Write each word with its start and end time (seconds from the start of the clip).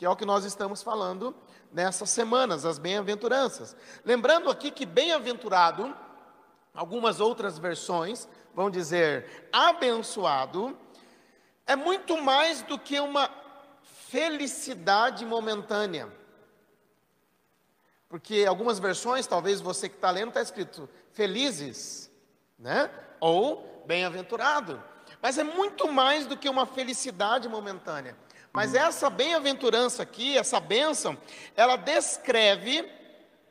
que 0.00 0.06
é 0.06 0.08
o 0.08 0.16
que 0.16 0.24
nós 0.24 0.46
estamos 0.46 0.82
falando 0.82 1.36
nessas 1.70 2.08
semanas, 2.08 2.64
as 2.64 2.78
bem-aventuranças. 2.78 3.76
Lembrando 4.02 4.48
aqui 4.48 4.70
que 4.70 4.86
bem-aventurado, 4.86 5.94
algumas 6.72 7.20
outras 7.20 7.58
versões 7.58 8.26
vão 8.54 8.70
dizer 8.70 9.50
abençoado, 9.52 10.74
é 11.66 11.76
muito 11.76 12.16
mais 12.16 12.62
do 12.62 12.78
que 12.78 12.98
uma 12.98 13.30
felicidade 14.08 15.26
momentânea. 15.26 16.10
Porque 18.08 18.46
algumas 18.48 18.78
versões, 18.78 19.26
talvez 19.26 19.60
você 19.60 19.86
que 19.86 19.96
está 19.96 20.10
lendo, 20.10 20.28
está 20.28 20.40
escrito 20.40 20.88
felizes, 21.12 22.10
né? 22.58 22.90
Ou 23.20 23.84
bem-aventurado. 23.86 24.82
Mas 25.20 25.36
é 25.36 25.44
muito 25.44 25.92
mais 25.92 26.26
do 26.26 26.38
que 26.38 26.48
uma 26.48 26.64
felicidade 26.64 27.46
momentânea. 27.50 28.16
Mas 28.52 28.74
essa 28.74 29.08
bem-aventurança 29.08 30.02
aqui, 30.02 30.36
essa 30.36 30.58
bênção, 30.58 31.16
ela 31.56 31.76
descreve, 31.76 32.90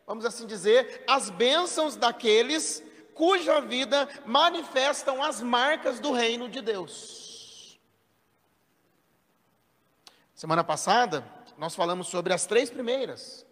vamos 0.06 0.26
assim 0.26 0.46
dizer, 0.46 1.04
as 1.08 1.30
bênçãos 1.30 1.96
daqueles 1.96 2.84
cuja 3.14 3.60
vida 3.60 4.08
manifestam 4.26 5.22
as 5.24 5.42
marcas 5.42 6.00
do 6.00 6.12
reino 6.12 6.50
de 6.50 6.62
Deus. 6.62 7.78
Semana 10.34 10.64
passada, 10.64 11.26
nós 11.58 11.76
falamos 11.76 12.08
sobre 12.08 12.34
as 12.34 12.46
três 12.46 12.70
primeiras, 12.70 13.46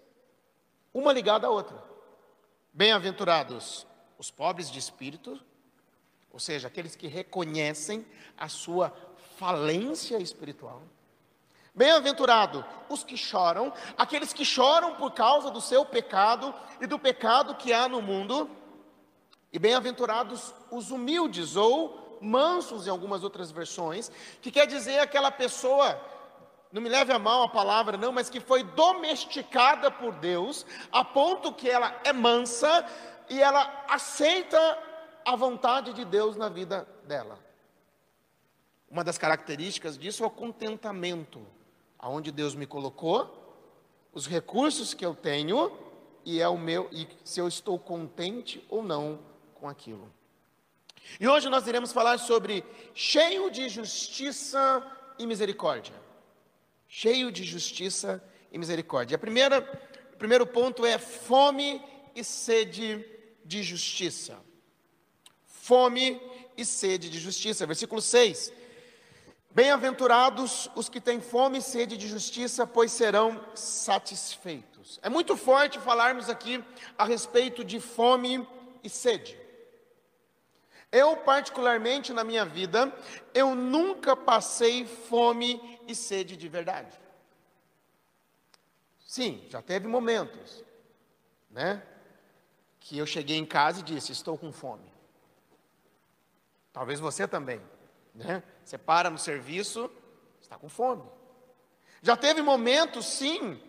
uma 0.94 1.12
ligada 1.12 1.48
à 1.48 1.50
outra. 1.50 1.84
Bem-aventurados 2.72 3.86
os 4.18 4.32
pobres 4.32 4.72
de 4.72 4.80
espírito, 4.80 5.40
ou 6.32 6.40
seja, 6.40 6.68
aqueles 6.68 6.96
que 6.96 7.08
reconhecem 7.08 8.06
a 8.38 8.48
sua 8.48 8.96
falência 9.38 10.18
espiritual. 10.18 10.82
Bem-aventurado 11.78 12.66
os 12.90 13.04
que 13.04 13.16
choram, 13.16 13.72
aqueles 13.96 14.34
que 14.34 14.44
choram 14.44 14.96
por 14.96 15.12
causa 15.12 15.52
do 15.52 15.62
seu 15.62 15.86
pecado 15.86 16.52
e 16.82 16.88
do 16.88 16.98
pecado 16.98 17.54
que 17.54 17.72
há 17.72 17.88
no 17.88 18.02
mundo. 18.02 18.50
E 19.54 19.60
bem-aventurados 19.60 20.56
os 20.72 20.90
humildes 20.90 21.56
ou 21.56 22.18
mansos 22.20 22.88
em 22.88 22.90
algumas 22.90 23.24
outras 23.24 23.52
versões, 23.52 24.12
que 24.42 24.50
quer 24.50 24.66
dizer 24.66 24.98
aquela 24.98 25.30
pessoa, 25.30 26.02
não 26.72 26.82
me 26.82 26.90
leve 26.90 27.14
a 27.14 27.20
mal 27.20 27.44
a 27.44 27.50
palavra 27.50 27.96
não, 27.96 28.12
mas 28.12 28.28
que 28.28 28.40
foi 28.40 28.64
domesticada 28.64 29.92
por 29.92 30.16
Deus, 30.16 30.66
a 30.92 31.06
ponto 31.06 31.54
que 31.54 31.70
ela 31.70 31.96
é 32.04 32.12
mansa 32.12 32.84
e 33.30 33.40
ela 33.40 33.86
aceita 33.88 34.58
a 35.24 35.36
vontade 35.36 35.94
de 35.94 36.04
Deus 36.04 36.36
na 36.36 36.50
vida 36.50 36.88
dela. 37.04 37.38
Uma 38.90 39.04
das 39.04 39.20
características 39.20 39.96
disso 39.96 40.24
é 40.24 40.26
o 40.26 40.32
contentamento 40.32 41.56
aonde 42.00 42.32
Deus 42.32 42.56
me 42.56 42.66
colocou, 42.66 43.34
os 44.14 44.28
recursos 44.28 44.94
que 44.94 45.06
eu 45.06 45.14
tenho 45.14 45.72
e 46.26 46.42
é 46.42 46.48
o 46.48 46.58
meu 46.58 46.90
e 46.92 47.08
se 47.24 47.40
eu 47.40 47.48
estou 47.48 47.80
contente 47.80 48.64
ou 48.70 48.84
não 48.84 49.20
com 49.56 49.70
aquilo. 49.70 50.12
E 51.20 51.28
hoje 51.28 51.50
nós 51.50 51.66
iremos 51.68 51.94
falar 51.94 52.18
sobre 52.18 52.64
cheio 52.94 53.50
de 53.50 53.70
justiça 53.70 54.86
e 55.18 55.26
misericórdia. 55.26 55.96
Cheio 56.88 57.32
de 57.32 57.44
justiça 57.44 58.24
e 58.52 58.58
misericórdia. 58.58 59.16
A 59.16 59.20
primeira, 59.20 59.60
o 60.14 60.18
primeiro 60.18 60.46
ponto 60.46 60.86
é 60.86 60.98
fome 60.98 61.82
e 62.16 62.24
sede 62.24 63.06
de 63.46 63.64
justiça. 63.64 64.38
Fome 65.46 66.22
e 66.58 66.66
sede 66.66 67.10
de 67.10 67.20
justiça. 67.20 67.66
Versículo 67.66 68.02
6. 68.02 68.52
Bem-aventurados 69.50 70.70
os 70.76 70.88
que 70.88 71.02
têm 71.02 71.20
fome 71.20 71.58
e 71.58 71.62
sede 71.62 71.98
de 71.98 72.08
justiça, 72.08 72.68
pois 72.68 72.92
serão 72.92 73.44
satisfeitos. 73.56 75.00
É 75.02 75.10
muito 75.10 75.36
forte 75.36 75.80
falarmos 75.80 76.30
aqui 76.30 76.64
a 76.98 77.06
respeito 77.06 77.64
de 77.64 77.80
fome 77.80 78.48
e 78.84 78.90
sede. 78.90 79.38
Eu, 80.92 81.18
particularmente 81.18 82.14
na 82.14 82.24
minha 82.24 82.46
vida, 82.46 82.94
eu 83.34 83.56
nunca 83.56 84.16
passei 84.16 84.86
fome 84.86 85.80
e 85.88 85.94
sede 85.94 86.38
de 86.38 86.48
verdade. 86.48 86.98
Sim, 89.06 89.46
já 89.50 89.62
teve 89.62 89.88
momentos, 89.88 90.64
né? 91.50 91.84
Que 92.80 92.98
eu 92.98 93.06
cheguei 93.06 93.38
em 93.38 93.46
casa 93.46 93.80
e 93.80 93.84
disse: 93.84 94.12
Estou 94.12 94.38
com 94.38 94.52
fome. 94.52 94.92
Talvez 96.72 97.00
você 97.00 97.28
também. 97.28 97.62
Né? 98.18 98.42
Você 98.66 98.78
para 98.78 99.10
no 99.10 99.18
serviço, 99.18 99.90
está 100.42 100.58
com 100.58 100.68
fome. 100.68 101.04
Já 102.02 102.18
teve 102.18 102.42
momentos, 102.42 103.06
sim, 103.06 103.62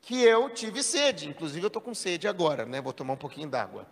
que 0.00 0.22
eu 0.22 0.50
tive 0.50 0.82
sede. 0.82 1.28
Inclusive, 1.28 1.64
eu 1.64 1.68
estou 1.68 1.82
com 1.82 1.94
sede 1.94 2.26
agora, 2.26 2.64
né? 2.64 2.80
Vou 2.80 2.92
tomar 2.92 3.14
um 3.14 3.18
pouquinho 3.18 3.48
d'água. 3.48 3.86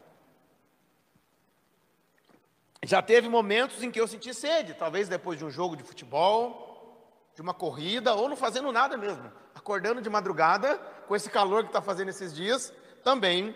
Já 2.83 3.03
teve 3.03 3.28
momentos 3.28 3.83
em 3.83 3.91
que 3.91 4.00
eu 4.00 4.09
senti 4.09 4.33
sede, 4.33 4.72
talvez 4.72 5.06
depois 5.06 5.39
de 5.39 5.44
um 5.44 5.50
jogo 5.50 5.77
de 5.77 5.83
futebol, 5.83 7.28
de 7.34 7.43
uma 7.43 7.53
corrida, 7.53 8.15
ou 8.15 8.27
não 8.28 8.37
fazendo 8.37 8.72
nada 8.72 8.97
mesmo. 8.97 9.31
Acordando 9.55 10.00
de 10.00 10.09
madrugada, 10.09 10.78
com 11.06 11.15
esse 11.15 11.28
calor 11.28 11.62
que 11.62 11.69
está 11.69 11.83
fazendo 11.83 12.09
esses 12.09 12.34
dias, 12.34 12.72
também 13.05 13.55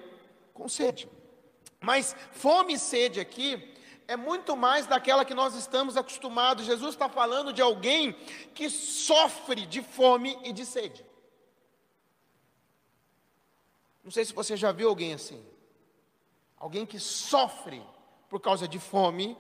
com 0.53 0.69
sede. 0.69 1.09
Mas 1.81 2.15
fome 2.33 2.75
e 2.75 2.79
sede 2.79 3.19
aqui 3.19 3.74
é 4.07 4.17
muito 4.17 4.57
mais 4.57 4.87
daquela 4.87 5.25
que 5.25 5.35
nós 5.35 5.55
estamos 5.55 5.97
acostumados. 5.97 6.67
Jesus 6.67 6.95
está 6.95 7.09
falando 7.09 7.53
de 7.53 7.63
alguém 7.63 8.13
que 8.55 8.69
sofre 8.69 9.67
de 9.67 9.83
fome 9.83 10.39
e 10.45 10.53
de 10.53 10.67
sede. 10.67 11.05
Não 14.03 14.11
sei 14.11 14.25
se 14.25 14.35
você 14.35 14.57
já 14.57 14.71
viu 14.73 14.89
alguém 14.89 15.15
assim. 15.15 15.45
Alguém 16.59 16.85
que 16.85 16.99
sofre 16.99 17.83
por 18.29 18.41
causa 18.41 18.69
de 18.69 18.79
fome 18.79 19.37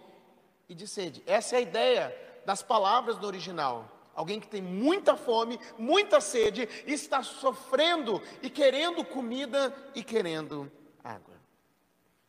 e 0.68 0.74
de 0.74 0.86
sede. 0.86 1.22
Essa 1.26 1.56
é 1.56 1.58
a 1.58 1.62
ideia 1.62 2.42
das 2.46 2.62
palavras 2.62 3.18
do 3.18 3.26
original. 3.26 3.90
Alguém 4.14 4.40
que 4.40 4.46
tem 4.46 4.62
muita 4.62 5.16
fome, 5.16 5.58
muita 5.76 6.20
sede, 6.20 6.68
está 6.86 7.22
sofrendo 7.22 8.22
e 8.40 8.48
querendo 8.48 9.04
comida 9.04 9.74
e 9.94 10.02
querendo 10.02 10.70
água. 11.02 11.34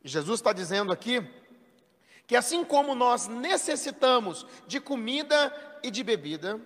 E 0.04 0.10
Jesus 0.10 0.40
está 0.40 0.52
dizendo 0.52 0.92
aqui 0.92 1.22
que 2.28 2.36
assim 2.36 2.64
como 2.64 2.96
nós 2.96 3.28
necessitamos 3.28 4.46
de 4.68 4.80
comida 4.80 5.54
e 5.84 5.92
de 5.92 6.04
bebida, 6.04 6.60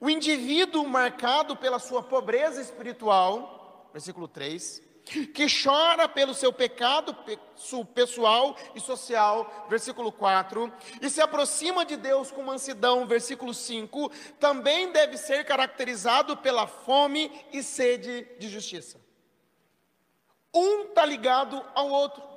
o 0.00 0.08
indivíduo 0.08 0.88
marcado 0.88 1.56
pela 1.56 1.78
sua 1.78 2.02
pobreza 2.02 2.60
espiritual, 2.60 3.90
versículo 3.92 4.26
3, 4.26 4.82
que 5.04 5.46
chora 5.46 6.08
pelo 6.08 6.32
seu 6.32 6.50
pecado 6.50 7.14
pessoal 7.94 8.56
e 8.74 8.80
social, 8.80 9.66
versículo 9.68 10.10
4, 10.10 10.72
e 11.02 11.10
se 11.10 11.20
aproxima 11.20 11.84
de 11.84 11.96
Deus 11.96 12.30
com 12.30 12.42
mansidão, 12.42 13.06
versículo 13.06 13.52
5, 13.52 14.10
também 14.40 14.90
deve 14.92 15.18
ser 15.18 15.44
caracterizado 15.44 16.38
pela 16.38 16.66
fome 16.66 17.30
e 17.52 17.62
sede 17.62 18.26
de 18.38 18.48
justiça. 18.48 18.98
Um 20.54 20.84
está 20.84 21.04
ligado 21.04 21.62
ao 21.74 21.90
outro. 21.90 22.33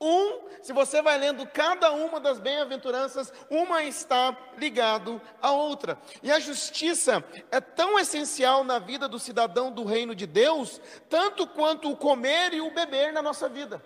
Um, 0.00 0.50
se 0.62 0.74
você 0.74 1.00
vai 1.00 1.16
lendo 1.16 1.46
cada 1.46 1.90
uma 1.92 2.20
das 2.20 2.38
bem-aventuranças, 2.38 3.32
uma 3.48 3.82
está 3.82 4.36
ligado 4.58 5.20
à 5.40 5.52
outra. 5.52 5.98
E 6.22 6.30
a 6.30 6.38
justiça 6.38 7.24
é 7.50 7.60
tão 7.60 7.98
essencial 7.98 8.62
na 8.62 8.78
vida 8.78 9.08
do 9.08 9.18
cidadão 9.18 9.72
do 9.72 9.84
reino 9.84 10.14
de 10.14 10.26
Deus, 10.26 10.80
tanto 11.08 11.46
quanto 11.46 11.90
o 11.90 11.96
comer 11.96 12.52
e 12.52 12.60
o 12.60 12.74
beber 12.74 13.10
na 13.12 13.22
nossa 13.22 13.48
vida. 13.48 13.82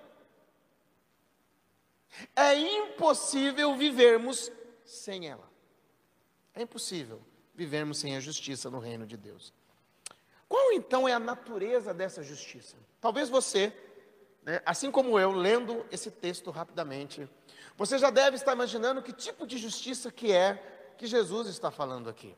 É 2.35 2.55
impossível 2.55 3.77
vivermos 3.77 4.51
sem 4.85 5.29
ela. 5.29 5.49
É 6.55 6.63
impossível 6.63 7.23
vivermos 7.55 7.99
sem 7.99 8.17
a 8.17 8.21
justiça 8.21 8.69
no 8.69 8.81
reino 8.81 9.07
de 9.07 9.17
Deus. 9.17 9.55
Qual 10.49 10.73
então 10.73 11.09
é 11.09 11.13
a 11.13 11.21
natureza 11.21 11.95
dessa 11.95 12.25
justiça? 12.25 12.77
Talvez 13.01 13.29
você 13.29 13.73
né, 14.43 14.63
assim 14.65 14.91
como 14.91 15.19
eu, 15.19 15.33
lendo 15.33 15.85
esse 15.91 16.11
texto 16.11 16.51
rapidamente, 16.51 17.29
você 17.77 17.99
já 17.99 18.11
deve 18.11 18.37
estar 18.37 18.53
imaginando 18.53 19.03
que 19.03 19.13
tipo 19.13 19.47
de 19.47 19.59
justiça 19.59 20.11
que 20.11 20.33
é 20.33 20.93
que 20.99 21.07
Jesus 21.07 21.49
está 21.49 21.71
falando 21.71 22.11
aqui. 22.11 22.37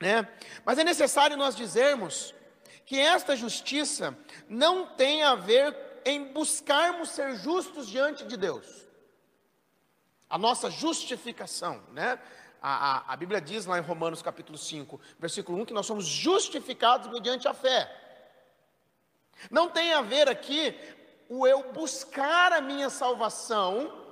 Né? 0.00 0.28
Mas 0.64 0.78
é 0.78 0.84
necessário 0.84 1.36
nós 1.36 1.54
dizermos 1.56 2.34
que 2.84 2.98
esta 2.98 3.34
justiça 3.34 4.16
não 4.48 4.86
tem 4.86 5.22
a 5.22 5.34
ver 5.34 5.74
em 6.04 6.32
buscarmos 6.32 7.10
ser 7.10 7.36
justos 7.36 7.88
diante 7.88 8.24
de 8.24 8.36
Deus. 8.36 8.86
A 10.28 10.38
nossa 10.38 10.70
justificação, 10.70 11.82
né? 11.92 12.18
A, 12.62 13.10
a, 13.10 13.12
a, 13.12 13.16
Bíblia 13.16 13.40
diz 13.40 13.66
lá 13.66 13.78
em 13.78 13.82
Romanos 13.82 14.22
capítulo 14.22 14.56
5, 14.58 15.00
versículo 15.18 15.60
1, 15.62 15.66
que 15.66 15.74
nós 15.74 15.86
somos 15.86 16.06
justificados 16.06 17.10
mediante 17.12 17.46
a 17.46 17.54
fé. 17.54 17.88
Não 19.50 19.68
tem 19.68 19.92
a 19.92 20.00
ver 20.00 20.28
aqui 20.28 20.74
o 21.28 21.46
eu 21.46 21.72
buscar 21.72 22.52
a 22.52 22.60
minha 22.60 22.90
salvação 22.90 24.04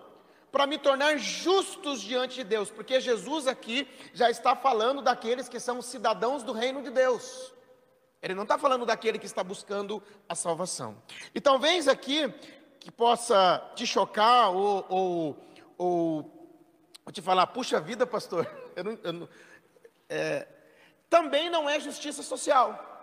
para 0.50 0.66
me 0.66 0.78
tornar 0.78 1.16
justos 1.18 2.00
diante 2.00 2.36
de 2.36 2.44
Deus, 2.44 2.70
porque 2.70 3.00
Jesus 3.00 3.48
aqui 3.48 3.88
já 4.12 4.30
está 4.30 4.54
falando 4.54 5.02
daqueles 5.02 5.48
que 5.48 5.58
são 5.58 5.82
cidadãos 5.82 6.44
do 6.44 6.52
reino 6.52 6.82
de 6.82 6.90
Deus. 6.90 7.52
Ele 8.22 8.34
não 8.34 8.44
está 8.44 8.56
falando 8.56 8.86
daquele 8.86 9.18
que 9.18 9.26
está 9.26 9.42
buscando 9.42 10.02
a 10.28 10.34
salvação. 10.34 10.96
E 11.34 11.40
talvez 11.40 11.88
aqui 11.88 12.32
que 12.78 12.90
possa 12.90 13.62
te 13.74 13.86
chocar 13.86 14.50
ou, 14.50 14.86
ou, 14.88 15.36
ou, 15.76 16.48
ou 17.04 17.12
te 17.12 17.20
falar, 17.20 17.48
puxa 17.48 17.80
vida, 17.80 18.06
pastor, 18.06 18.48
eu 18.76 18.84
não, 18.84 18.98
eu 19.02 19.12
não, 19.12 19.28
é, 20.08 20.46
também 21.10 21.50
não 21.50 21.68
é 21.68 21.80
justiça 21.80 22.22
social. 22.22 22.93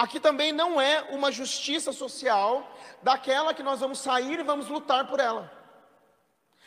Aqui 0.00 0.18
também 0.18 0.50
não 0.50 0.80
é 0.80 1.02
uma 1.10 1.30
justiça 1.30 1.92
social 1.92 2.74
daquela 3.02 3.52
que 3.52 3.62
nós 3.62 3.80
vamos 3.80 3.98
sair 3.98 4.40
e 4.40 4.42
vamos 4.42 4.66
lutar 4.66 5.06
por 5.06 5.20
ela. 5.20 5.52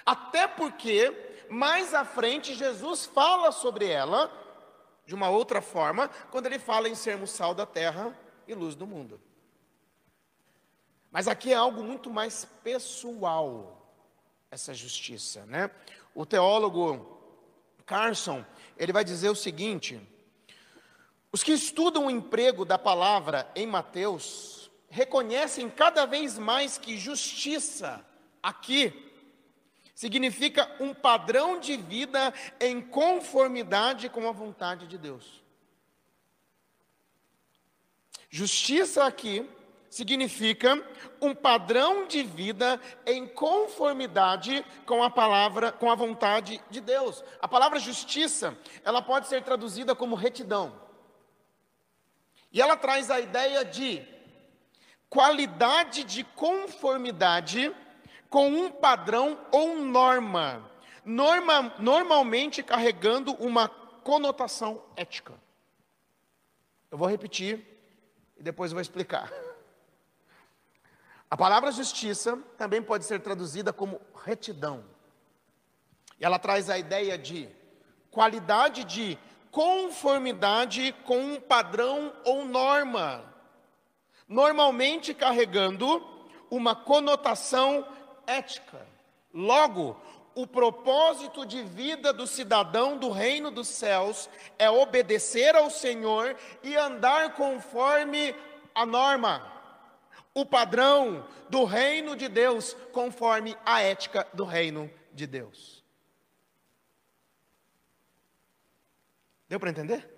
Até 0.06 0.47
porque, 0.47 1.47
mais 1.50 1.95
à 1.95 2.06
frente, 2.06 2.53
Jesus 2.53 3.07
fala 3.07 3.51
sobre 3.51 3.88
ela 3.88 4.31
de 5.07 5.15
uma 5.15 5.30
outra 5.30 5.63
forma, 5.63 6.09
quando 6.30 6.45
ele 6.45 6.59
fala 6.59 6.88
em 6.88 6.94
sermos 6.94 7.31
sal 7.31 7.56
da 7.56 7.65
terra 7.65 8.15
e 8.47 8.53
luz 8.53 8.75
do 8.75 8.85
mundo. 8.85 9.19
Mas 11.09 11.27
aqui 11.27 11.51
é 11.51 11.56
algo 11.56 11.83
muito 11.83 12.12
mais 12.12 12.45
pessoal, 12.63 13.83
essa 14.51 14.75
justiça, 14.75 15.44
né? 15.47 15.71
O 16.13 16.24
teólogo 16.24 17.19
Carson, 17.83 18.45
ele 18.77 18.94
vai 18.94 19.03
dizer 19.03 19.29
o 19.29 19.36
seguinte: 19.36 20.00
os 21.33 21.41
que 21.41 21.51
estudam 21.51 22.06
o 22.06 22.12
emprego 22.12 22.63
da 22.63 22.77
palavra 22.77 23.50
em 23.56 23.65
Mateus 23.65 24.69
reconhecem 24.88 25.68
cada 25.68 26.06
vez 26.06 26.38
mais 26.38 26.77
que 26.77 26.95
justiça 26.95 28.06
aqui 28.41 29.12
significa 29.95 30.69
um 30.80 30.94
padrão 30.94 31.59
de 31.59 31.75
vida 31.75 32.31
em 32.59 32.80
conformidade 32.80 34.09
com 34.09 34.30
a 34.30 34.31
vontade 34.31 34.85
de 34.85 34.95
Deus. 34.95 35.44
Justiça 38.29 39.03
aqui 39.03 39.50
significa 39.89 40.83
um 41.19 41.33
padrão 41.33 42.06
de 42.06 42.21
vida 42.21 42.79
em 43.07 43.27
conformidade 43.27 44.63
com 44.86 45.03
a 45.03 45.09
palavra, 45.09 45.71
com 45.71 45.89
a 45.89 45.95
vontade 45.95 46.62
de 46.69 46.79
Deus. 46.79 47.24
A 47.41 47.47
palavra 47.47 47.79
justiça, 47.79 48.56
ela 48.83 49.01
pode 49.01 49.27
ser 49.27 49.41
traduzida 49.44 49.95
como 49.95 50.15
retidão. 50.15 50.82
E 52.53 52.61
ela 52.61 52.77
traz 52.77 53.09
a 53.09 53.19
ideia 53.19 53.65
de 53.65 54.07
qualidade 55.09 56.03
de 56.03 56.23
conformidade 56.23 57.75
com 58.29 58.47
um 58.47 58.71
padrão 58.71 59.39
ou 59.51 59.75
norma, 59.75 60.71
norma 61.03 61.73
normalmente 61.79 62.61
carregando 62.61 63.33
uma 63.33 63.67
conotação 63.67 64.83
ética. 64.95 65.33
Eu 66.91 66.97
vou 66.97 67.07
repetir 67.07 67.65
e 68.38 68.44
depois 68.44 68.71
vou 68.71 68.81
explicar. 68.81 69.31
A 71.29 71.35
palavra 71.35 71.71
justiça 71.71 72.38
também 72.55 72.83
pode 72.83 73.05
ser 73.05 73.19
traduzida 73.19 73.73
como 73.73 74.00
retidão. 74.23 74.85
E 76.19 76.25
ela 76.25 76.38
traz 76.38 76.69
a 76.69 76.77
ideia 76.77 77.17
de 77.17 77.50
qualidade 78.11 78.83
de 78.83 79.17
conformidade 79.53 80.94
com 81.05 81.19
um 81.19 81.39
padrão 81.39 82.11
ou 82.25 82.44
norma, 82.44 83.23
normalmente 84.27 85.13
carregando 85.13 86.03
uma 86.50 86.75
conotação 86.75 87.88
ética. 88.25 88.83
Logo, 89.31 89.95
o 90.33 90.47
propósito 90.47 91.45
de 91.45 91.61
vida 91.61 92.11
do 92.11 92.25
cidadão 92.25 92.97
do 92.97 93.11
reino 93.11 93.51
dos 93.51 93.67
céus 93.67 94.27
é 94.57 94.67
obedecer 94.71 95.55
ao 95.55 95.69
Senhor 95.69 96.35
e 96.63 96.75
andar 96.75 97.35
conforme 97.35 98.35
a 98.73 98.88
norma, 98.88 99.51
o 100.33 100.44
padrão 100.44 101.27
do 101.47 101.63
reino 101.63 102.15
de 102.15 102.27
Deus, 102.27 102.75
conforme 102.91 103.55
a 103.63 103.81
ética 103.81 104.27
do 104.33 104.45
reino 104.45 104.89
de 105.13 105.27
Deus. 105.27 105.82
Deu 109.53 109.59
para 109.59 109.69
entender? 109.69 110.09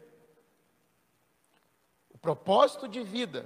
O 2.09 2.17
propósito 2.17 2.87
de 2.87 3.03
vida 3.03 3.45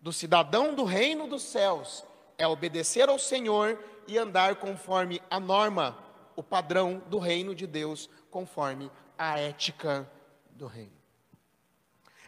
do 0.00 0.12
cidadão 0.12 0.74
do 0.74 0.82
reino 0.82 1.28
dos 1.28 1.44
céus 1.44 2.04
é 2.36 2.44
obedecer 2.44 3.08
ao 3.08 3.20
Senhor 3.20 3.78
e 4.08 4.18
andar 4.18 4.56
conforme 4.56 5.22
a 5.30 5.38
norma, 5.38 5.96
o 6.34 6.42
padrão 6.42 7.00
do 7.06 7.20
reino 7.20 7.54
de 7.54 7.68
Deus, 7.68 8.10
conforme 8.32 8.90
a 9.16 9.38
ética 9.38 10.10
do 10.50 10.66
reino. 10.66 10.98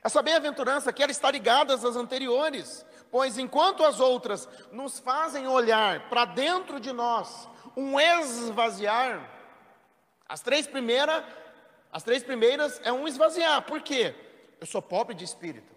Essa 0.00 0.22
bem-aventurança 0.22 0.90
aqui 0.90 1.02
ela 1.02 1.10
está 1.10 1.32
ligada 1.32 1.74
às 1.74 1.82
anteriores, 1.96 2.86
pois 3.10 3.38
enquanto 3.38 3.84
as 3.84 3.98
outras 3.98 4.48
nos 4.70 5.00
fazem 5.00 5.48
olhar 5.48 6.08
para 6.08 6.26
dentro 6.26 6.78
de 6.78 6.92
nós, 6.92 7.48
um 7.76 7.98
esvaziar, 7.98 9.28
as 10.28 10.40
três 10.40 10.68
primeiras 10.68 11.24
as 11.94 12.02
três 12.02 12.24
primeiras 12.24 12.80
é 12.82 12.92
um 12.92 13.06
esvaziar. 13.06 13.62
Por 13.62 13.80
quê? 13.80 14.16
Eu 14.60 14.66
sou 14.66 14.82
pobre 14.82 15.14
de 15.14 15.22
espírito. 15.22 15.72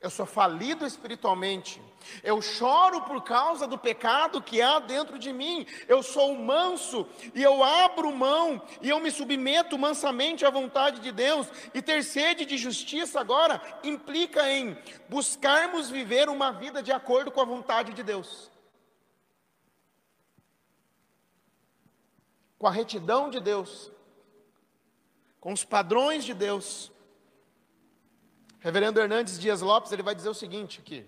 Eu 0.00 0.08
sou 0.08 0.24
falido 0.24 0.86
espiritualmente. 0.86 1.78
Eu 2.24 2.40
choro 2.40 3.02
por 3.02 3.22
causa 3.22 3.66
do 3.66 3.76
pecado 3.76 4.40
que 4.40 4.62
há 4.62 4.78
dentro 4.78 5.18
de 5.18 5.30
mim. 5.30 5.66
Eu 5.86 6.02
sou 6.02 6.34
manso 6.36 7.06
e 7.34 7.42
eu 7.42 7.62
abro 7.62 8.10
mão 8.16 8.62
e 8.80 8.88
eu 8.88 8.98
me 8.98 9.10
submeto 9.10 9.76
mansamente 9.76 10.46
à 10.46 10.50
vontade 10.50 11.00
de 11.00 11.12
Deus. 11.12 11.48
E 11.74 11.82
ter 11.82 12.02
sede 12.02 12.46
de 12.46 12.56
justiça 12.56 13.20
agora 13.20 13.60
implica 13.84 14.50
em 14.50 14.74
buscarmos 15.06 15.90
viver 15.90 16.30
uma 16.30 16.50
vida 16.50 16.82
de 16.82 16.92
acordo 16.92 17.30
com 17.30 17.42
a 17.42 17.44
vontade 17.44 17.92
de 17.92 18.02
Deus. 18.02 18.50
Com 22.58 22.66
a 22.66 22.70
retidão 22.70 23.28
de 23.28 23.38
Deus 23.38 23.92
com 25.48 25.54
os 25.54 25.64
padrões 25.64 26.24
de 26.24 26.34
Deus. 26.34 26.92
Reverendo 28.60 29.00
Hernandes 29.00 29.38
Dias 29.38 29.62
Lopes, 29.62 29.90
ele 29.90 30.02
vai 30.02 30.14
dizer 30.14 30.28
o 30.28 30.34
seguinte 30.34 30.78
aqui: 30.78 31.06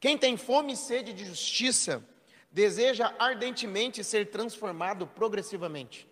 Quem 0.00 0.16
tem 0.16 0.34
fome 0.38 0.72
e 0.72 0.76
sede 0.78 1.12
de 1.12 1.26
justiça, 1.26 2.02
deseja 2.50 3.14
ardentemente 3.18 4.02
ser 4.02 4.30
transformado 4.30 5.06
progressivamente. 5.06 6.08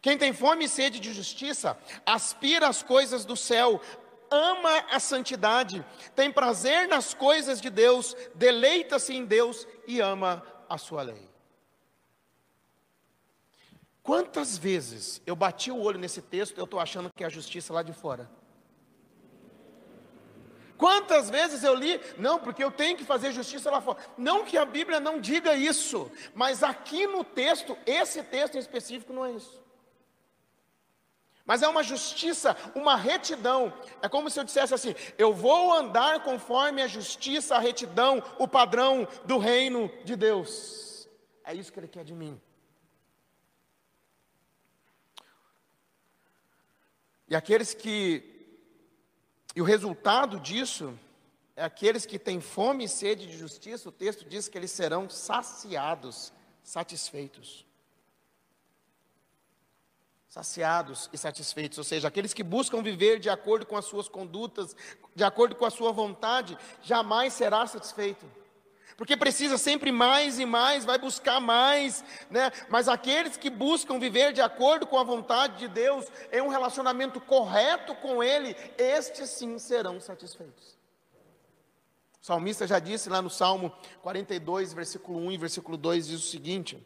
Quem 0.00 0.18
tem 0.18 0.32
fome 0.32 0.64
e 0.64 0.68
sede 0.68 0.98
de 0.98 1.14
justiça, 1.14 1.78
aspira 2.04 2.66
às 2.66 2.82
coisas 2.82 3.24
do 3.24 3.36
céu, 3.36 3.80
ama 4.32 4.84
a 4.90 4.98
santidade, 4.98 5.86
tem 6.16 6.32
prazer 6.32 6.88
nas 6.88 7.14
coisas 7.14 7.60
de 7.60 7.70
Deus, 7.70 8.16
deleita-se 8.34 9.14
em 9.14 9.24
Deus 9.24 9.64
e 9.86 10.00
ama 10.00 10.44
a 10.68 10.76
sua 10.76 11.02
lei. 11.02 11.31
Quantas 14.02 14.58
vezes 14.58 15.22
eu 15.24 15.36
bati 15.36 15.70
o 15.70 15.80
olho 15.80 15.98
nesse 15.98 16.20
texto 16.20 16.56
e 16.56 16.60
eu 16.60 16.64
estou 16.64 16.80
achando 16.80 17.10
que 17.14 17.22
é 17.22 17.26
a 17.26 17.30
justiça 17.30 17.72
lá 17.72 17.82
de 17.82 17.92
fora? 17.92 18.28
Quantas 20.76 21.30
vezes 21.30 21.62
eu 21.62 21.76
li, 21.76 22.00
não, 22.18 22.40
porque 22.40 22.64
eu 22.64 22.72
tenho 22.72 22.96
que 22.96 23.04
fazer 23.04 23.30
justiça 23.30 23.70
lá 23.70 23.80
fora. 23.80 23.98
Não 24.18 24.44
que 24.44 24.58
a 24.58 24.64
Bíblia 24.64 24.98
não 24.98 25.20
diga 25.20 25.54
isso, 25.54 26.10
mas 26.34 26.64
aqui 26.64 27.06
no 27.06 27.22
texto, 27.22 27.78
esse 27.86 28.20
texto 28.24 28.56
em 28.56 28.58
específico 28.58 29.12
não 29.12 29.24
é 29.24 29.30
isso. 29.30 29.62
Mas 31.44 31.62
é 31.62 31.68
uma 31.68 31.84
justiça, 31.84 32.56
uma 32.74 32.96
retidão. 32.96 33.72
É 34.00 34.08
como 34.08 34.28
se 34.28 34.40
eu 34.40 34.44
dissesse 34.44 34.74
assim: 34.74 34.94
eu 35.16 35.32
vou 35.32 35.72
andar 35.72 36.24
conforme 36.24 36.82
a 36.82 36.88
justiça, 36.88 37.54
a 37.54 37.60
retidão, 37.60 38.20
o 38.36 38.48
padrão 38.48 39.06
do 39.24 39.38
reino 39.38 39.88
de 40.04 40.16
Deus. 40.16 41.08
É 41.44 41.54
isso 41.54 41.72
que 41.72 41.78
Ele 41.78 41.88
quer 41.88 42.04
de 42.04 42.14
mim. 42.14 42.40
E 47.32 47.34
aqueles 47.34 47.72
que. 47.72 48.22
E 49.56 49.62
o 49.62 49.64
resultado 49.64 50.38
disso 50.38 50.92
é 51.56 51.64
aqueles 51.64 52.04
que 52.04 52.18
têm 52.18 52.42
fome 52.42 52.84
e 52.84 52.88
sede 52.88 53.26
de 53.26 53.38
justiça, 53.38 53.88
o 53.88 53.92
texto 53.92 54.26
diz 54.26 54.48
que 54.48 54.58
eles 54.58 54.70
serão 54.70 55.08
saciados, 55.08 56.30
satisfeitos. 56.62 57.64
Saciados 60.28 61.08
e 61.10 61.16
satisfeitos, 61.16 61.78
ou 61.78 61.84
seja, 61.84 62.06
aqueles 62.06 62.34
que 62.34 62.42
buscam 62.42 62.82
viver 62.82 63.18
de 63.18 63.30
acordo 63.30 63.64
com 63.64 63.78
as 63.78 63.86
suas 63.86 64.10
condutas, 64.10 64.76
de 65.14 65.24
acordo 65.24 65.54
com 65.54 65.64
a 65.64 65.70
sua 65.70 65.90
vontade, 65.90 66.58
jamais 66.82 67.32
será 67.32 67.66
satisfeito 67.66 68.26
porque 69.02 69.16
precisa 69.16 69.58
sempre 69.58 69.90
mais 69.90 70.38
e 70.38 70.46
mais, 70.46 70.84
vai 70.84 70.96
buscar 70.96 71.40
mais, 71.40 72.04
né? 72.30 72.52
Mas 72.68 72.86
aqueles 72.86 73.36
que 73.36 73.50
buscam 73.50 73.98
viver 73.98 74.32
de 74.32 74.40
acordo 74.40 74.86
com 74.86 74.96
a 74.96 75.02
vontade 75.02 75.58
de 75.58 75.66
Deus, 75.66 76.06
em 76.30 76.40
um 76.40 76.46
relacionamento 76.46 77.20
correto 77.20 77.96
com 77.96 78.22
Ele, 78.22 78.54
estes 78.78 79.28
sim 79.30 79.58
serão 79.58 80.00
satisfeitos. 80.00 80.78
O 82.22 82.24
salmista 82.24 82.64
já 82.64 82.78
disse 82.78 83.08
lá 83.08 83.20
no 83.20 83.28
Salmo 83.28 83.72
42, 84.02 84.72
versículo 84.72 85.18
1 85.18 85.32
e 85.32 85.36
versículo 85.36 85.76
2, 85.76 86.06
diz 86.06 86.20
o 86.20 86.30
seguinte: 86.30 86.80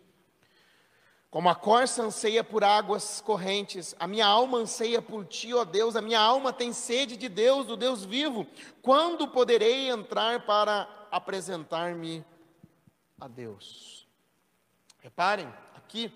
Como 1.30 1.50
a 1.50 1.54
corça 1.54 2.02
anseia 2.02 2.42
por 2.42 2.64
águas 2.64 3.20
correntes, 3.20 3.94
a 4.00 4.06
minha 4.06 4.26
alma 4.26 4.56
anseia 4.56 5.02
por 5.02 5.26
ti, 5.26 5.52
ó 5.52 5.66
Deus, 5.66 5.94
a 5.94 6.00
minha 6.00 6.20
alma 6.20 6.50
tem 6.50 6.72
sede 6.72 7.14
de 7.14 7.28
Deus, 7.28 7.66
do 7.66 7.76
Deus 7.76 8.06
vivo. 8.06 8.46
Quando 8.80 9.28
poderei 9.28 9.90
entrar 9.90 10.46
para 10.46 10.95
apresentar-me 11.10 12.24
a 13.20 13.28
Deus? 13.28 14.06
Reparem 15.00 15.52
aqui 15.74 16.12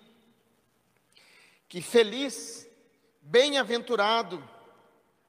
que 1.68 1.80
feliz, 1.80 2.68
bem-aventurado, 3.22 4.42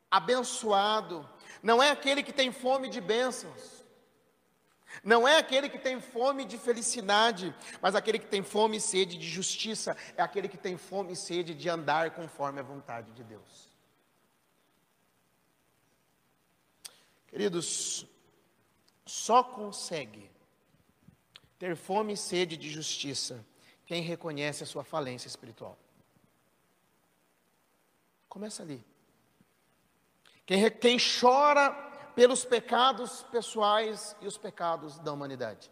abençoado, 0.10 1.30
não 1.62 1.82
é 1.82 1.92
aquele 1.92 2.24
que 2.24 2.34
tem 2.34 2.52
fome 2.52 2.90
de 2.90 3.00
bênçãos. 3.00 3.82
Não 5.04 5.28
é 5.28 5.38
aquele 5.38 5.70
que 5.70 5.80
tem 5.80 6.02
fome 6.02 6.44
de 6.44 6.58
felicidade, 6.58 7.56
mas 7.82 7.96
aquele 7.96 8.20
que 8.20 8.26
tem 8.26 8.44
fome 8.44 8.78
e 8.78 8.82
sede 8.82 9.18
de 9.18 9.28
justiça, 9.28 9.96
é 10.18 10.22
aquele 10.22 10.50
que 10.50 10.58
tem 10.58 10.78
fome 10.78 11.14
e 11.14 11.16
sede 11.16 11.54
de 11.54 11.70
andar 11.70 12.12
conforme 12.12 12.60
a 12.60 12.64
vontade 12.64 13.12
de 13.14 13.24
Deus. 13.24 13.70
Queridos, 17.28 18.06
só 19.12 19.44
consegue 19.44 20.32
ter 21.60 21.76
fome 21.76 22.14
e 22.14 22.18
sede 22.18 22.56
de 22.56 22.70
justiça 22.70 23.46
quem 23.86 24.02
reconhece 24.02 24.64
a 24.64 24.66
sua 24.66 24.86
falência 24.86 25.28
espiritual. 25.28 25.78
Começa 28.30 28.64
ali. 28.64 28.82
Quem, 30.46 30.72
quem 30.72 30.98
chora 30.98 31.72
pelos 32.16 32.46
pecados 32.46 33.24
pessoais 33.24 34.16
e 34.22 34.28
os 34.28 34.38
pecados 34.38 34.98
da 35.00 35.12
humanidade. 35.12 35.70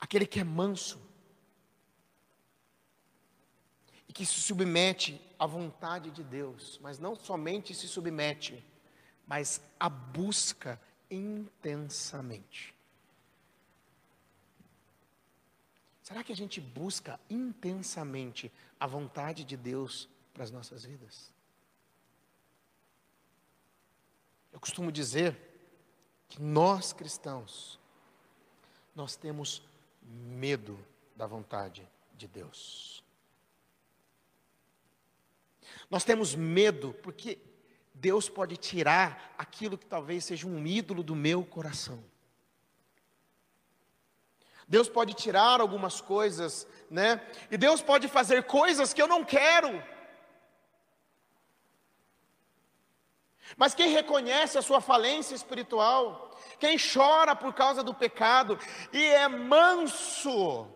Aquele 0.00 0.26
que 0.26 0.40
é 0.40 0.44
manso 0.44 1.00
e 4.08 4.12
que 4.12 4.26
se 4.26 4.40
submete 4.40 5.20
à 5.38 5.46
vontade 5.46 6.10
de 6.10 6.24
Deus, 6.24 6.76
mas 6.82 6.98
não 6.98 7.14
somente 7.14 7.72
se 7.72 7.86
submete, 7.86 8.64
mas 9.30 9.62
a 9.78 9.88
busca 9.88 10.80
intensamente. 11.08 12.74
Será 16.02 16.24
que 16.24 16.32
a 16.32 16.36
gente 16.36 16.60
busca 16.60 17.20
intensamente 17.30 18.50
a 18.80 18.88
vontade 18.88 19.44
de 19.44 19.56
Deus 19.56 20.08
para 20.34 20.42
as 20.42 20.50
nossas 20.50 20.84
vidas? 20.84 21.32
Eu 24.52 24.58
costumo 24.58 24.90
dizer 24.90 25.38
que 26.28 26.42
nós 26.42 26.92
cristãos, 26.92 27.78
nós 28.96 29.14
temos 29.14 29.62
medo 30.02 30.76
da 31.14 31.28
vontade 31.28 31.88
de 32.16 32.26
Deus. 32.26 33.04
Nós 35.88 36.02
temos 36.02 36.34
medo 36.34 36.92
porque 36.94 37.38
Deus 38.00 38.30
pode 38.30 38.56
tirar 38.56 39.34
aquilo 39.36 39.76
que 39.76 39.84
talvez 39.84 40.24
seja 40.24 40.46
um 40.46 40.66
ídolo 40.66 41.02
do 41.02 41.14
meu 41.14 41.44
coração. 41.44 42.02
Deus 44.66 44.88
pode 44.88 45.12
tirar 45.12 45.60
algumas 45.60 46.00
coisas, 46.00 46.66
né? 46.90 47.20
E 47.50 47.58
Deus 47.58 47.82
pode 47.82 48.08
fazer 48.08 48.44
coisas 48.44 48.94
que 48.94 49.02
eu 49.02 49.06
não 49.06 49.22
quero. 49.22 49.82
Mas 53.54 53.74
quem 53.74 53.90
reconhece 53.90 54.56
a 54.56 54.62
sua 54.62 54.80
falência 54.80 55.34
espiritual, 55.34 56.34
quem 56.58 56.78
chora 56.78 57.36
por 57.36 57.52
causa 57.52 57.82
do 57.82 57.92
pecado 57.92 58.58
e 58.94 59.04
é 59.04 59.28
manso, 59.28 60.66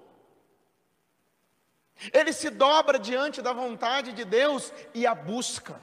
ele 2.13 2.35
se 2.35 2.51
dobra 2.51 2.99
diante 2.99 3.41
da 3.41 3.55
vontade 3.55 4.13
de 4.13 4.27
Deus 4.27 4.71
e 4.93 5.07
a 5.07 5.15
busca. 5.15 5.81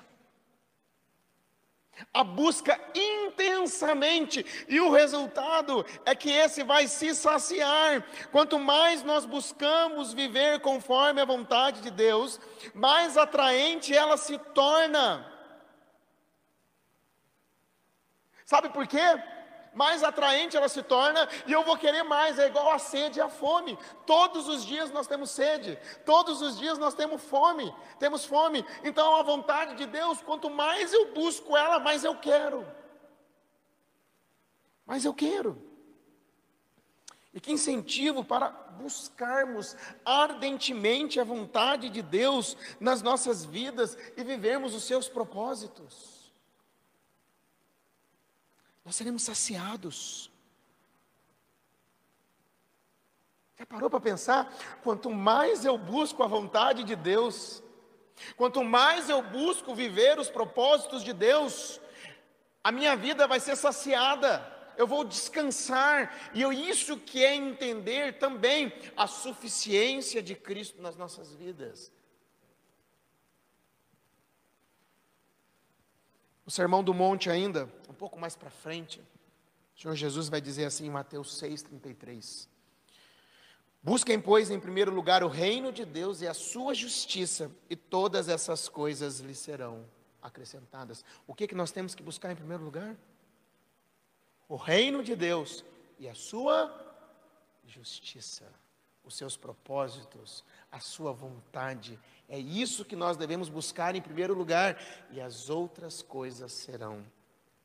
A 2.13 2.25
busca 2.25 2.77
intensamente, 2.93 4.45
e 4.67 4.81
o 4.81 4.91
resultado 4.91 5.85
é 6.05 6.13
que 6.13 6.29
esse 6.29 6.61
vai 6.61 6.87
se 6.87 7.15
saciar. 7.15 8.03
Quanto 8.33 8.59
mais 8.59 9.01
nós 9.01 9.25
buscamos 9.25 10.13
viver 10.13 10.59
conforme 10.59 11.21
a 11.21 11.25
vontade 11.25 11.79
de 11.81 11.89
Deus, 11.89 12.37
mais 12.73 13.15
atraente 13.15 13.95
ela 13.95 14.17
se 14.17 14.37
torna. 14.37 15.25
Sabe 18.45 18.67
por 18.69 18.85
quê? 18.85 18.99
Mais 19.73 20.03
atraente 20.03 20.57
ela 20.57 20.67
se 20.67 20.83
torna 20.83 21.27
e 21.47 21.51
eu 21.51 21.63
vou 21.63 21.77
querer 21.77 22.03
mais, 22.03 22.37
é 22.37 22.47
igual 22.47 22.71
a 22.71 22.79
sede 22.79 23.19
e 23.19 23.21
a 23.21 23.29
fome. 23.29 23.77
Todos 24.05 24.49
os 24.49 24.65
dias 24.65 24.91
nós 24.91 25.07
temos 25.07 25.31
sede, 25.31 25.79
todos 26.05 26.41
os 26.41 26.57
dias 26.57 26.77
nós 26.77 26.93
temos 26.93 27.23
fome, 27.23 27.73
temos 27.97 28.25
fome. 28.25 28.65
Então 28.83 29.15
a 29.15 29.23
vontade 29.23 29.75
de 29.75 29.85
Deus, 29.85 30.21
quanto 30.21 30.49
mais 30.49 30.91
eu 30.91 31.13
busco 31.13 31.55
ela, 31.55 31.79
mais 31.79 32.03
eu 32.03 32.15
quero. 32.15 32.67
Mais 34.85 35.05
eu 35.05 35.13
quero. 35.13 35.57
E 37.33 37.39
que 37.39 37.53
incentivo 37.53 38.25
para 38.25 38.49
buscarmos 38.49 39.77
ardentemente 40.03 41.17
a 41.17 41.23
vontade 41.23 41.89
de 41.89 42.01
Deus 42.01 42.57
nas 42.77 43.01
nossas 43.01 43.45
vidas 43.45 43.97
e 44.17 44.23
vivermos 44.23 44.75
os 44.75 44.83
seus 44.83 45.07
propósitos 45.07 46.10
nós 48.83 48.95
seremos 48.95 49.23
saciados. 49.23 50.31
Já 53.57 53.65
parou 53.65 53.89
para 53.89 53.99
pensar? 53.99 54.51
Quanto 54.83 55.09
mais 55.11 55.65
eu 55.65 55.77
busco 55.77 56.23
a 56.23 56.27
vontade 56.27 56.83
de 56.83 56.95
Deus, 56.95 57.61
quanto 58.35 58.63
mais 58.63 59.07
eu 59.07 59.21
busco 59.21 59.75
viver 59.75 60.17
os 60.17 60.29
propósitos 60.29 61.03
de 61.03 61.13
Deus, 61.13 61.79
a 62.63 62.71
minha 62.71 62.95
vida 62.95 63.27
vai 63.27 63.39
ser 63.39 63.55
saciada, 63.55 64.45
eu 64.77 64.87
vou 64.87 65.03
descansar, 65.03 66.31
e 66.33 66.41
eu, 66.41 66.51
isso 66.51 66.97
que 66.97 67.23
é 67.23 67.35
entender 67.35 68.17
também 68.17 68.73
a 68.97 69.05
suficiência 69.05 70.23
de 70.23 70.33
Cristo 70.33 70.81
nas 70.81 70.95
nossas 70.95 71.33
vidas. 71.33 71.91
O 76.45 76.51
Sermão 76.51 76.83
do 76.83 76.93
Monte 76.93 77.29
ainda, 77.29 77.71
um 77.89 77.93
pouco 77.93 78.19
mais 78.19 78.35
para 78.35 78.49
frente, 78.49 79.01
o 79.75 79.81
Senhor 79.81 79.95
Jesus 79.95 80.29
vai 80.29 80.41
dizer 80.41 80.65
assim 80.65 80.87
em 80.87 80.89
Mateus 80.89 81.41
6,33. 81.41 82.47
Busquem, 83.83 84.19
pois, 84.19 84.51
em 84.51 84.59
primeiro 84.59 84.93
lugar 84.93 85.23
o 85.23 85.27
reino 85.27 85.71
de 85.71 85.85
Deus 85.85 86.21
e 86.21 86.27
a 86.27 86.33
sua 86.33 86.73
justiça, 86.73 87.51
e 87.69 87.75
todas 87.75 88.29
essas 88.29 88.69
coisas 88.69 89.19
lhe 89.19 89.33
serão 89.33 89.85
acrescentadas. 90.21 91.03
O 91.25 91.33
que, 91.33 91.47
que 91.47 91.55
nós 91.55 91.71
temos 91.71 91.95
que 91.95 92.03
buscar 92.03 92.31
em 92.31 92.35
primeiro 92.35 92.63
lugar? 92.63 92.95
O 94.47 94.55
reino 94.55 95.03
de 95.03 95.15
Deus 95.15 95.65
e 95.97 96.07
a 96.07 96.13
sua 96.13 96.71
justiça, 97.65 98.51
os 99.03 99.15
seus 99.15 99.35
propósitos, 99.35 100.43
a 100.71 100.79
sua 100.79 101.11
vontade 101.11 101.99
é 102.31 102.39
isso 102.39 102.85
que 102.85 102.95
nós 102.95 103.17
devemos 103.17 103.49
buscar 103.49 103.93
em 103.93 104.01
primeiro 104.01 104.33
lugar, 104.33 104.81
e 105.09 105.19
as 105.19 105.49
outras 105.49 106.01
coisas 106.01 106.53
serão 106.53 107.05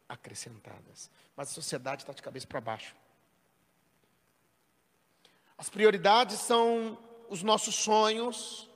acrescentadas. 0.09 1.09
Mas 1.37 1.51
a 1.51 1.55
sociedade 1.55 2.03
está 2.03 2.13
de 2.13 2.21
cabeça 2.21 2.49
para 2.49 2.61
baixo. 2.61 2.97
As 5.57 5.71
prioridades 5.71 6.41
são 6.41 6.99
os 7.29 7.45
nossos 7.45 7.77
sonhos, 7.77 8.69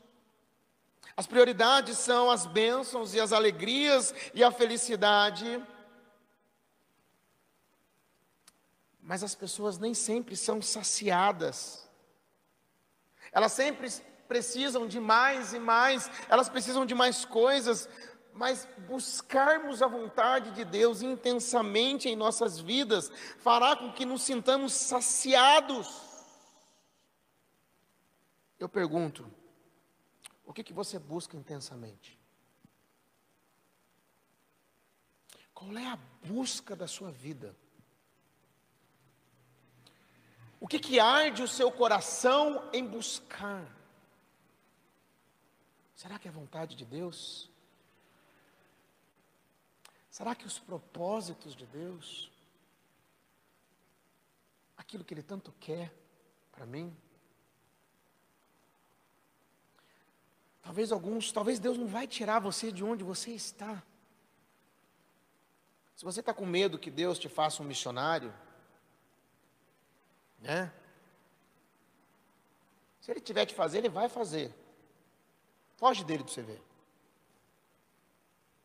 as 1.16 1.26
prioridades 1.26 1.98
são 1.98 2.30
as 2.30 2.46
bênçãos 2.46 3.12
e 3.12 3.20
as 3.20 3.32
alegrias 3.32 4.14
e 4.32 4.44
a 4.44 4.52
felicidade. 4.52 5.60
Mas 9.02 9.24
as 9.24 9.34
pessoas 9.34 9.76
nem 9.76 9.92
sempre 9.92 10.36
são 10.36 10.62
saciadas. 10.62 11.90
Elas 13.32 13.52
sempre 13.52 13.88
precisam 14.30 14.86
de 14.86 15.00
mais 15.00 15.52
e 15.52 15.58
mais, 15.58 16.08
elas 16.28 16.48
precisam 16.48 16.86
de 16.86 16.94
mais 16.94 17.24
coisas, 17.24 17.88
mas 18.32 18.68
buscarmos 18.86 19.82
a 19.82 19.88
vontade 19.88 20.52
de 20.52 20.64
Deus 20.64 21.02
intensamente 21.02 22.08
em 22.08 22.14
nossas 22.14 22.60
vidas 22.60 23.10
fará 23.38 23.74
com 23.74 23.92
que 23.92 24.04
nos 24.04 24.22
sintamos 24.22 24.72
saciados. 24.72 25.88
Eu 28.56 28.68
pergunto, 28.68 29.28
o 30.44 30.52
que, 30.52 30.62
que 30.62 30.72
você 30.72 30.96
busca 30.96 31.36
intensamente? 31.36 32.16
Qual 35.52 35.76
é 35.76 35.88
a 35.88 35.98
busca 36.22 36.76
da 36.76 36.86
sua 36.86 37.10
vida? 37.10 37.56
O 40.60 40.68
que, 40.68 40.78
que 40.78 41.00
arde 41.00 41.42
o 41.42 41.48
seu 41.48 41.72
coração 41.72 42.70
em 42.72 42.86
buscar? 42.86 43.79
Será 46.00 46.18
que 46.18 46.26
é 46.26 46.30
vontade 46.30 46.74
de 46.76 46.86
Deus? 46.86 47.50
Será 50.10 50.34
que 50.34 50.46
os 50.46 50.58
propósitos 50.58 51.54
de 51.54 51.66
Deus, 51.66 52.32
aquilo 54.78 55.04
que 55.04 55.12
Ele 55.12 55.22
tanto 55.22 55.52
quer 55.60 55.92
para 56.52 56.64
mim, 56.64 56.96
talvez 60.62 60.90
alguns, 60.90 61.30
talvez 61.32 61.58
Deus 61.58 61.76
não 61.76 61.86
vai 61.86 62.06
tirar 62.06 62.38
você 62.38 62.72
de 62.72 62.82
onde 62.82 63.04
você 63.04 63.32
está. 63.32 63.82
Se 65.94 66.02
você 66.02 66.20
está 66.20 66.32
com 66.32 66.46
medo 66.46 66.78
que 66.78 66.90
Deus 66.90 67.18
te 67.18 67.28
faça 67.28 67.62
um 67.62 67.66
missionário, 67.66 68.32
né? 70.38 70.72
Se 73.02 73.10
Ele 73.10 73.20
tiver 73.20 73.44
que 73.44 73.54
fazer, 73.54 73.76
Ele 73.76 73.90
vai 73.90 74.08
fazer. 74.08 74.59
Foge 75.80 76.04
dele 76.04 76.22
para 76.22 76.32
você 76.32 76.42
ver. 76.42 76.62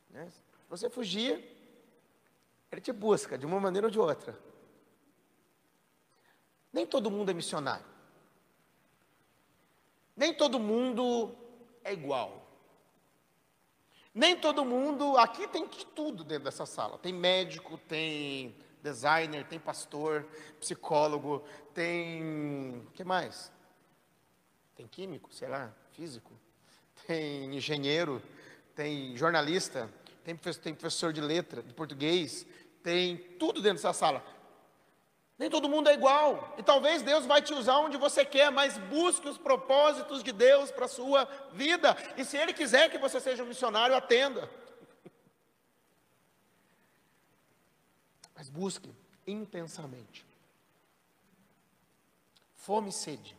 Né? 0.09 0.29
Você 0.69 0.89
fugir, 0.89 1.41
Ele 2.69 2.81
te 2.81 2.91
busca 2.91 3.37
de 3.37 3.45
uma 3.45 3.57
maneira 3.57 3.87
ou 3.87 3.91
de 3.91 3.97
outra. 3.97 4.37
Nem 6.73 6.85
todo 6.85 7.09
mundo 7.09 7.31
é 7.31 7.33
missionário. 7.33 7.85
Nem 10.13 10.33
todo 10.33 10.59
mundo 10.59 11.33
é 11.85 11.93
igual. 11.93 12.45
Nem 14.13 14.37
todo 14.37 14.65
mundo, 14.65 15.17
aqui 15.17 15.47
tem 15.47 15.67
de 15.69 15.85
tudo 15.85 16.21
dentro 16.21 16.43
dessa 16.45 16.65
sala. 16.65 16.97
Tem 16.97 17.13
médico, 17.13 17.77
tem 17.77 18.57
designer, 18.83 19.47
tem 19.47 19.57
pastor, 19.59 20.27
psicólogo, 20.59 21.45
tem. 21.73 22.85
Que 22.93 23.05
mais? 23.05 23.51
Tem 24.75 24.85
químico, 24.85 25.33
sei 25.33 25.47
lá, 25.47 25.73
físico, 25.91 26.33
tem 27.05 27.55
engenheiro, 27.55 28.21
tem 28.75 29.15
jornalista, 29.15 29.89
tem 30.23 30.35
professor, 30.35 30.61
tem 30.61 30.73
professor 30.73 31.13
de 31.13 31.21
letra, 31.21 31.61
de 31.61 31.73
português, 31.73 32.45
tem 32.83 33.17
tudo 33.17 33.61
dentro 33.61 33.77
dessa 33.77 33.93
sala. 33.93 34.23
Nem 35.37 35.49
todo 35.49 35.67
mundo 35.67 35.89
é 35.89 35.93
igual. 35.93 36.55
E 36.57 36.63
talvez 36.63 37.01
Deus 37.01 37.25
vai 37.25 37.41
te 37.41 37.53
usar 37.53 37.77
onde 37.79 37.97
você 37.97 38.23
quer, 38.23 38.51
mas 38.51 38.77
busque 38.77 39.27
os 39.27 39.37
propósitos 39.37 40.23
de 40.23 40.31
Deus 40.31 40.71
para 40.71 40.85
a 40.85 40.89
sua 40.89 41.25
vida. 41.51 41.95
E 42.15 42.23
se 42.23 42.37
Ele 42.37 42.53
quiser 42.53 42.89
que 42.89 42.97
você 42.97 43.19
seja 43.19 43.43
um 43.43 43.47
missionário, 43.47 43.95
atenda. 43.95 44.49
Mas 48.33 48.49
busque 48.49 48.89
intensamente. 49.27 50.25
Fome 52.55 52.89
e 52.89 52.93
sede. 52.93 53.37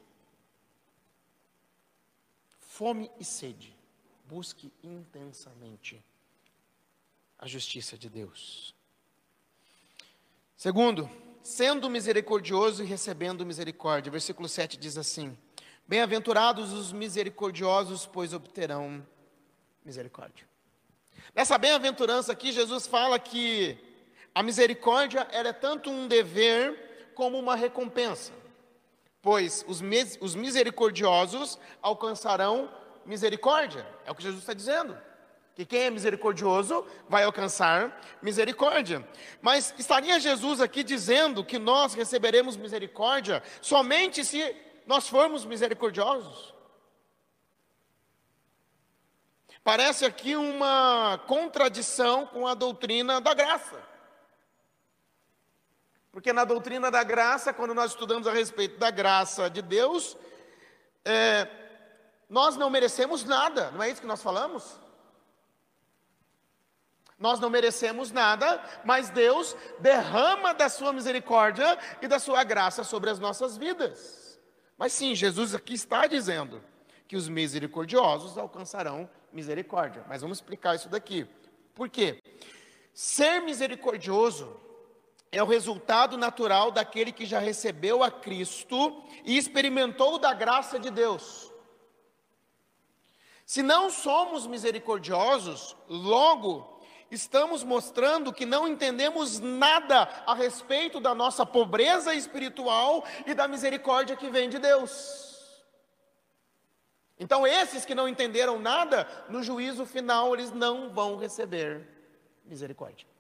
Fome 2.76 3.10
e 3.18 3.24
sede. 3.24 3.74
Busque 4.26 4.70
intensamente 4.84 6.04
a 7.38 7.46
justiça 7.46 7.96
de 7.96 8.10
Deus. 8.10 8.74
Segundo, 10.54 11.08
sendo 11.42 11.88
misericordioso 11.88 12.84
e 12.84 12.86
recebendo 12.86 13.46
misericórdia. 13.46 14.12
Versículo 14.12 14.46
7 14.46 14.76
diz 14.76 14.98
assim: 14.98 15.34
Bem-aventurados 15.88 16.74
os 16.74 16.92
misericordiosos, 16.92 18.04
pois 18.04 18.34
obterão 18.34 19.02
misericórdia. 19.82 20.46
Nessa 21.34 21.56
bem-aventurança 21.56 22.30
aqui, 22.30 22.52
Jesus 22.52 22.86
fala 22.86 23.18
que 23.18 23.78
a 24.34 24.42
misericórdia 24.42 25.26
é 25.30 25.50
tanto 25.50 25.88
um 25.88 26.06
dever 26.06 27.12
como 27.14 27.38
uma 27.38 27.56
recompensa, 27.56 28.34
pois 29.26 29.64
os, 29.66 29.82
os 30.20 30.36
misericordiosos 30.36 31.58
alcançarão 31.82 32.70
misericórdia, 33.04 33.84
é 34.04 34.10
o 34.12 34.14
que 34.14 34.22
Jesus 34.22 34.40
está 34.40 34.54
dizendo 34.54 34.96
que 35.56 35.66
quem 35.66 35.80
é 35.80 35.90
misericordioso 35.90 36.86
vai 37.08 37.24
alcançar 37.24 38.00
misericórdia. 38.22 39.04
Mas 39.42 39.74
estaria 39.78 40.20
Jesus 40.20 40.60
aqui 40.60 40.84
dizendo 40.84 41.42
que 41.42 41.58
nós 41.58 41.92
receberemos 41.94 42.56
misericórdia 42.56 43.42
somente 43.60 44.24
se 44.24 44.54
nós 44.86 45.08
formos 45.08 45.44
misericordiosos? 45.44 46.54
Parece 49.64 50.04
aqui 50.04 50.36
uma 50.36 51.18
contradição 51.26 52.26
com 52.26 52.46
a 52.46 52.54
doutrina 52.54 53.20
da 53.20 53.34
graça. 53.34 53.95
Porque 56.16 56.32
na 56.32 56.46
doutrina 56.46 56.90
da 56.90 57.02
graça, 57.02 57.52
quando 57.52 57.74
nós 57.74 57.90
estudamos 57.90 58.26
a 58.26 58.32
respeito 58.32 58.78
da 58.78 58.90
graça 58.90 59.50
de 59.50 59.60
Deus, 59.60 60.16
é, 61.04 61.46
nós 62.26 62.56
não 62.56 62.70
merecemos 62.70 63.22
nada, 63.22 63.70
não 63.72 63.82
é 63.82 63.90
isso 63.90 64.00
que 64.00 64.06
nós 64.06 64.22
falamos? 64.22 64.80
Nós 67.18 67.38
não 67.38 67.50
merecemos 67.50 68.10
nada, 68.12 68.64
mas 68.82 69.10
Deus 69.10 69.54
derrama 69.78 70.54
da 70.54 70.70
sua 70.70 70.90
misericórdia 70.90 71.78
e 72.00 72.08
da 72.08 72.18
sua 72.18 72.42
graça 72.44 72.82
sobre 72.82 73.10
as 73.10 73.18
nossas 73.18 73.58
vidas. 73.58 74.40
Mas 74.78 74.94
sim, 74.94 75.14
Jesus 75.14 75.54
aqui 75.54 75.74
está 75.74 76.06
dizendo 76.06 76.64
que 77.06 77.14
os 77.14 77.28
misericordiosos 77.28 78.38
alcançarão 78.38 79.06
misericórdia. 79.30 80.02
Mas 80.08 80.22
vamos 80.22 80.38
explicar 80.38 80.76
isso 80.76 80.88
daqui. 80.88 81.28
Por 81.74 81.90
quê? 81.90 82.22
Ser 82.94 83.40
misericordioso 83.42 84.64
é 85.36 85.42
o 85.42 85.46
resultado 85.46 86.16
natural 86.16 86.70
daquele 86.70 87.12
que 87.12 87.26
já 87.26 87.38
recebeu 87.38 88.02
a 88.02 88.10
Cristo 88.10 89.04
e 89.22 89.36
experimentou 89.36 90.18
da 90.18 90.32
graça 90.32 90.78
de 90.78 90.90
Deus. 90.90 91.52
Se 93.44 93.62
não 93.62 93.90
somos 93.90 94.46
misericordiosos, 94.46 95.76
logo 95.88 96.80
estamos 97.10 97.62
mostrando 97.62 98.32
que 98.32 98.46
não 98.46 98.66
entendemos 98.66 99.38
nada 99.38 100.08
a 100.26 100.34
respeito 100.34 101.00
da 101.00 101.14
nossa 101.14 101.44
pobreza 101.44 102.14
espiritual 102.14 103.04
e 103.26 103.34
da 103.34 103.46
misericórdia 103.46 104.16
que 104.16 104.30
vem 104.30 104.48
de 104.48 104.58
Deus. 104.58 105.54
Então, 107.20 107.46
esses 107.46 107.84
que 107.84 107.94
não 107.94 108.08
entenderam 108.08 108.58
nada, 108.58 109.06
no 109.28 109.42
juízo 109.42 109.84
final 109.84 110.34
eles 110.34 110.50
não 110.50 110.90
vão 110.90 111.16
receber 111.16 111.86
misericórdia. 112.44 113.15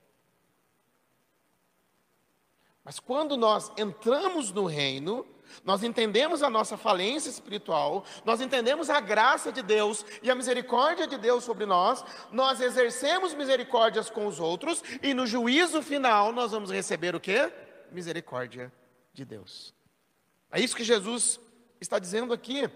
Mas 2.86 3.00
quando 3.00 3.36
nós 3.36 3.72
entramos 3.76 4.52
no 4.52 4.64
reino, 4.64 5.26
nós 5.64 5.82
entendemos 5.82 6.40
a 6.40 6.48
nossa 6.48 6.76
falência 6.76 7.28
espiritual, 7.28 8.04
nós 8.24 8.40
entendemos 8.40 8.88
a 8.88 9.00
graça 9.00 9.50
de 9.50 9.60
Deus 9.60 10.06
e 10.22 10.30
a 10.30 10.36
misericórdia 10.36 11.04
de 11.04 11.18
Deus 11.18 11.42
sobre 11.42 11.66
nós, 11.66 12.04
nós 12.30 12.60
exercemos 12.60 13.34
misericórdias 13.34 14.08
com 14.08 14.28
os 14.28 14.38
outros 14.38 14.84
e 15.02 15.12
no 15.14 15.26
juízo 15.26 15.82
final 15.82 16.30
nós 16.30 16.52
vamos 16.52 16.70
receber 16.70 17.16
o 17.16 17.18
que? 17.18 17.52
Misericórdia 17.90 18.72
de 19.12 19.24
Deus. 19.24 19.74
É 20.52 20.60
isso 20.60 20.76
que 20.76 20.84
Jesus 20.84 21.40
está 21.80 21.98
dizendo 21.98 22.32
aqui. 22.32 22.70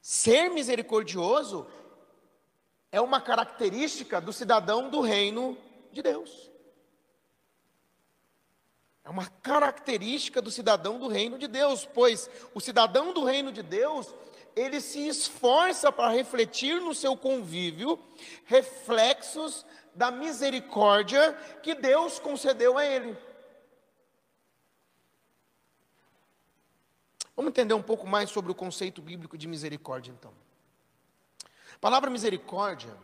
Ser 0.00 0.48
misericordioso 0.48 1.66
é 2.90 3.02
uma 3.02 3.20
característica 3.20 4.18
do 4.18 4.32
cidadão 4.32 4.88
do 4.88 5.02
reino 5.02 5.58
de 5.92 6.00
Deus. 6.00 6.51
É 9.04 9.10
uma 9.10 9.26
característica 9.26 10.40
do 10.40 10.50
cidadão 10.50 10.98
do 10.98 11.08
reino 11.08 11.38
de 11.38 11.48
Deus, 11.48 11.84
pois 11.84 12.30
o 12.54 12.60
cidadão 12.60 13.12
do 13.12 13.24
reino 13.24 13.50
de 13.50 13.62
Deus, 13.62 14.14
ele 14.54 14.80
se 14.80 15.06
esforça 15.08 15.90
para 15.90 16.12
refletir 16.12 16.80
no 16.80 16.94
seu 16.94 17.16
convívio 17.16 17.98
reflexos 18.44 19.66
da 19.94 20.10
misericórdia 20.10 21.32
que 21.62 21.74
Deus 21.74 22.18
concedeu 22.18 22.78
a 22.78 22.86
ele. 22.86 23.16
Vamos 27.34 27.50
entender 27.50 27.74
um 27.74 27.82
pouco 27.82 28.06
mais 28.06 28.30
sobre 28.30 28.52
o 28.52 28.54
conceito 28.54 29.02
bíblico 29.02 29.36
de 29.36 29.48
misericórdia, 29.48 30.12
então. 30.12 30.32
A 31.74 31.78
palavra 31.80 32.08
misericórdia, 32.08 32.94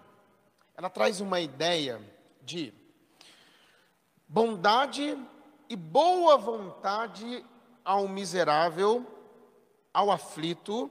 ela 0.76 0.88
traz 0.88 1.20
uma 1.20 1.40
ideia 1.40 2.00
de 2.42 2.72
bondade 4.28 5.18
e 5.68 5.76
boa 5.76 6.36
vontade 6.36 7.44
ao 7.84 8.08
miserável, 8.08 9.06
ao 9.92 10.10
aflito, 10.10 10.90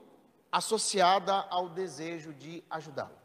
associada 0.50 1.34
ao 1.50 1.68
desejo 1.68 2.32
de 2.32 2.62
ajudá-lo. 2.70 3.18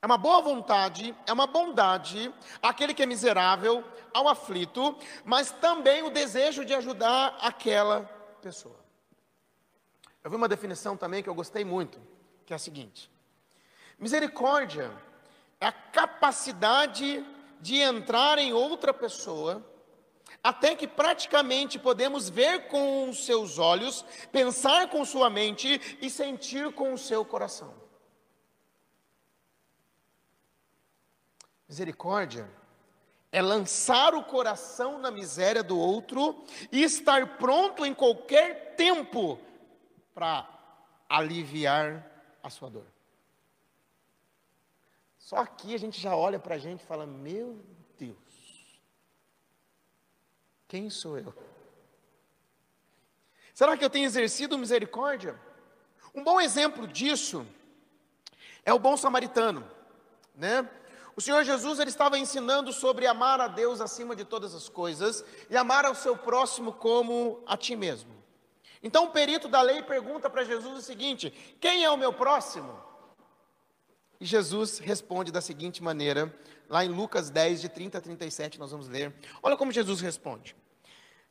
É 0.00 0.06
uma 0.06 0.18
boa 0.18 0.42
vontade, 0.42 1.14
é 1.26 1.32
uma 1.32 1.46
bondade 1.46 2.34
aquele 2.60 2.92
que 2.92 3.02
é 3.02 3.06
miserável, 3.06 3.84
ao 4.12 4.28
aflito, 4.28 4.96
mas 5.24 5.50
também 5.50 6.02
o 6.02 6.10
desejo 6.10 6.64
de 6.64 6.74
ajudar 6.74 7.38
aquela 7.40 8.02
pessoa. 8.40 8.78
Eu 10.22 10.30
vi 10.30 10.36
uma 10.36 10.48
definição 10.48 10.96
também 10.96 11.22
que 11.22 11.28
eu 11.28 11.34
gostei 11.34 11.64
muito, 11.64 12.00
que 12.44 12.52
é 12.52 12.56
a 12.56 12.58
seguinte: 12.58 13.10
misericórdia 13.98 14.90
é 15.60 15.66
a 15.66 15.72
capacidade 15.72 17.24
de 17.62 17.76
entrar 17.76 18.38
em 18.38 18.52
outra 18.52 18.92
pessoa, 18.92 19.64
até 20.42 20.74
que 20.74 20.88
praticamente 20.88 21.78
podemos 21.78 22.28
ver 22.28 22.66
com 22.66 23.08
os 23.08 23.24
seus 23.24 23.56
olhos, 23.56 24.04
pensar 24.32 24.90
com 24.90 25.04
sua 25.04 25.30
mente 25.30 25.80
e 26.02 26.10
sentir 26.10 26.72
com 26.72 26.92
o 26.92 26.98
seu 26.98 27.24
coração. 27.24 27.72
Misericórdia 31.68 32.50
é 33.30 33.40
lançar 33.40 34.12
o 34.12 34.24
coração 34.24 34.98
na 34.98 35.12
miséria 35.12 35.62
do 35.62 35.78
outro 35.78 36.44
e 36.72 36.82
estar 36.82 37.38
pronto 37.38 37.86
em 37.86 37.94
qualquer 37.94 38.74
tempo 38.74 39.38
para 40.12 40.46
aliviar 41.08 42.04
a 42.42 42.50
sua 42.50 42.68
dor. 42.68 42.91
Só 45.22 45.36
aqui 45.36 45.72
a 45.72 45.78
gente 45.78 46.00
já 46.00 46.16
olha 46.16 46.38
para 46.38 46.56
a 46.56 46.58
gente 46.58 46.82
e 46.82 46.86
fala: 46.86 47.06
Meu 47.06 47.64
Deus, 47.96 48.82
quem 50.66 50.90
sou 50.90 51.16
eu? 51.16 51.32
Será 53.54 53.76
que 53.76 53.84
eu 53.84 53.88
tenho 53.90 54.04
exercido 54.04 54.58
misericórdia? 54.58 55.40
Um 56.12 56.24
bom 56.24 56.40
exemplo 56.40 56.88
disso 56.88 57.46
é 58.64 58.74
o 58.74 58.80
bom 58.80 58.96
samaritano, 58.96 59.64
né? 60.34 60.68
O 61.14 61.20
Senhor 61.20 61.44
Jesus 61.44 61.78
ele 61.78 61.90
estava 61.90 62.18
ensinando 62.18 62.72
sobre 62.72 63.06
amar 63.06 63.40
a 63.40 63.46
Deus 63.46 63.80
acima 63.80 64.16
de 64.16 64.24
todas 64.24 64.54
as 64.54 64.68
coisas 64.68 65.24
e 65.48 65.56
amar 65.56 65.84
ao 65.84 65.94
seu 65.94 66.16
próximo 66.16 66.72
como 66.72 67.40
a 67.46 67.56
ti 67.56 67.76
mesmo. 67.76 68.10
Então 68.82 69.04
o 69.04 69.10
perito 69.10 69.46
da 69.46 69.62
lei 69.62 69.82
pergunta 69.84 70.28
para 70.28 70.42
Jesus 70.42 70.78
o 70.78 70.82
seguinte: 70.82 71.30
Quem 71.60 71.84
é 71.84 71.90
o 71.90 71.96
meu 71.96 72.12
próximo? 72.12 72.90
E 74.22 74.24
Jesus 74.24 74.78
responde 74.78 75.32
da 75.32 75.40
seguinte 75.40 75.82
maneira, 75.82 76.32
lá 76.68 76.84
em 76.84 76.88
Lucas 76.88 77.28
10, 77.28 77.60
de 77.60 77.68
30 77.68 77.98
a 77.98 78.00
37, 78.00 78.56
nós 78.56 78.70
vamos 78.70 78.86
ler. 78.86 79.12
Olha 79.42 79.56
como 79.56 79.72
Jesus 79.72 80.00
responde. 80.00 80.54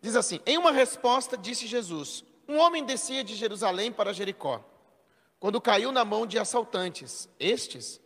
Diz 0.01 0.13
assim: 0.13 0.41
Em 0.45 0.58
uma 0.58 0.73
resposta, 0.73 1.38
disse 1.38 1.67
Jesus: 1.67 2.21
Um 2.49 2.58
homem 2.58 2.84
descia 2.84 3.23
de 3.23 3.34
Jerusalém 3.34 3.93
para 3.93 4.12
Jericó, 4.12 4.62
quando 5.39 5.62
caiu 5.62 5.89
na 5.93 6.04
mão 6.04 6.27
de 6.27 6.38
assaltantes. 6.38 7.30
Estes 7.39 8.01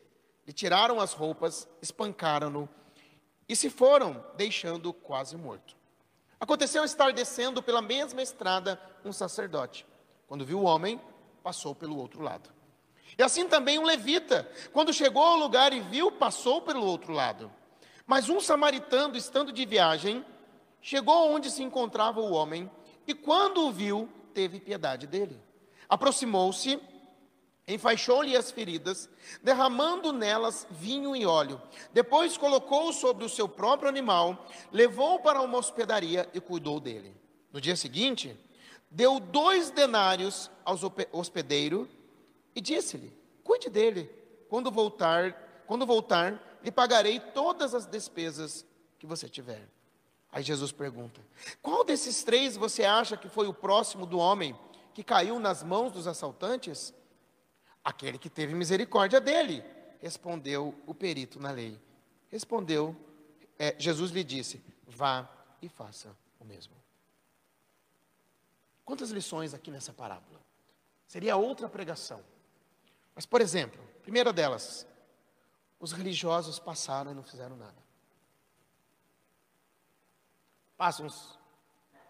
lhe 0.45 0.53
tiraram 0.53 0.99
as 0.99 1.13
roupas, 1.13 1.67
espancaram-no 1.81 2.69
e 3.49 3.55
se 3.55 3.71
foram, 3.71 4.23
deixando-o 4.37 4.93
quase 4.93 5.35
morto. 5.35 5.75
Aconteceu 6.39 6.83
estar 6.83 7.11
descendo 7.11 7.63
pela 7.63 7.81
mesma 7.81 8.21
estrada 8.21 8.79
um 9.03 9.11
sacerdote. 9.11 9.83
Quando 10.27 10.45
viu 10.45 10.59
o 10.59 10.63
homem, 10.65 11.01
passou 11.41 11.73
pelo 11.73 11.97
outro 11.97 12.21
lado. 12.21 12.54
E 13.17 13.23
assim 13.23 13.47
também 13.47 13.79
um 13.79 13.83
levita, 13.83 14.49
quando 14.73 14.93
chegou 14.93 15.23
ao 15.23 15.37
lugar 15.37 15.71
e 15.73 15.79
viu, 15.79 16.11
passou 16.11 16.61
pelo 16.61 16.85
outro 16.85 17.13
lado. 17.13 17.51
Mas 18.05 18.29
um 18.29 18.39
samaritano, 18.39 19.15
estando 19.15 19.51
de 19.51 19.65
viagem, 19.65 20.23
chegou 20.81 21.31
onde 21.31 21.49
se 21.49 21.63
encontrava 21.63 22.19
o 22.19 22.33
homem 22.33 22.69
e, 23.07 23.13
quando 23.13 23.65
o 23.65 23.71
viu, 23.71 24.09
teve 24.33 24.59
piedade 24.59 25.07
dele. 25.07 25.41
Aproximou-se 25.87 26.79
enfaixou-lhe 27.67 28.35
as 28.35 28.51
feridas, 28.51 29.09
derramando 29.41 30.13
nelas 30.13 30.67
vinho 30.69 31.15
e 31.15 31.25
óleo. 31.25 31.61
Depois 31.91 32.37
colocou-o 32.37 32.93
sobre 32.93 33.25
o 33.25 33.29
seu 33.29 33.47
próprio 33.47 33.89
animal, 33.89 34.47
levou-o 34.71 35.19
para 35.19 35.41
uma 35.41 35.57
hospedaria 35.57 36.29
e 36.33 36.39
cuidou 36.39 36.79
dele. 36.79 37.15
No 37.51 37.59
dia 37.59 37.75
seguinte, 37.75 38.37
deu 38.91 39.19
dois 39.19 39.71
denários 39.71 40.51
ao 40.63 40.77
hospedeiro 41.11 41.89
e 42.55 42.61
disse-lhe: 42.61 43.11
Cuide 43.43 43.69
dele. 43.69 44.09
Quando 44.49 44.71
voltar, 44.71 45.63
quando 45.67 45.85
voltar, 45.85 46.59
lhe 46.63 46.71
pagarei 46.71 47.19
todas 47.19 47.75
as 47.75 47.85
despesas 47.85 48.65
que 48.97 49.05
você 49.05 49.27
tiver. 49.27 49.67
Aí 50.31 50.43
Jesus 50.43 50.71
pergunta: 50.71 51.21
Qual 51.61 51.83
desses 51.83 52.23
três 52.23 52.55
você 52.55 52.83
acha 52.83 53.17
que 53.17 53.29
foi 53.29 53.47
o 53.47 53.53
próximo 53.53 54.05
do 54.05 54.17
homem 54.17 54.57
que 54.93 55.03
caiu 55.03 55.39
nas 55.39 55.61
mãos 55.61 55.91
dos 55.91 56.07
assaltantes? 56.07 56.93
Aquele 57.83 58.17
que 58.17 58.29
teve 58.29 58.55
misericórdia 58.55 59.21
dele, 59.21 59.63
respondeu 60.01 60.73
o 60.87 60.93
perito 60.93 61.39
na 61.39 61.51
lei. 61.51 61.79
Respondeu, 62.29 62.95
é, 63.59 63.75
Jesus 63.77 64.11
lhe 64.11 64.23
disse: 64.23 64.63
vá 64.87 65.29
e 65.61 65.69
faça 65.69 66.15
o 66.39 66.45
mesmo. 66.45 66.73
Quantas 68.83 69.09
lições 69.09 69.53
aqui 69.53 69.71
nessa 69.71 69.93
parábola? 69.93 70.39
Seria 71.07 71.37
outra 71.37 71.69
pregação. 71.69 72.21
Mas, 73.15 73.25
por 73.25 73.39
exemplo, 73.39 73.81
primeira 74.03 74.33
delas, 74.33 74.85
os 75.79 75.93
religiosos 75.93 76.59
passaram 76.59 77.11
e 77.11 77.15
não 77.15 77.23
fizeram 77.23 77.55
nada. 77.55 77.85
Passa 80.75 81.01
um 81.01 81.09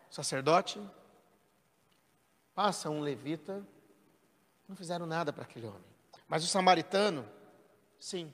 sacerdote, 0.09 0.81
passa 2.55 2.89
um 2.89 3.01
levita, 3.01 3.65
não 4.67 4.75
fizeram 4.75 5.05
nada 5.05 5.31
para 5.31 5.43
aquele 5.43 5.67
homem. 5.67 5.85
Mas 6.27 6.43
o 6.43 6.47
samaritano, 6.47 7.29
sim. 7.99 8.33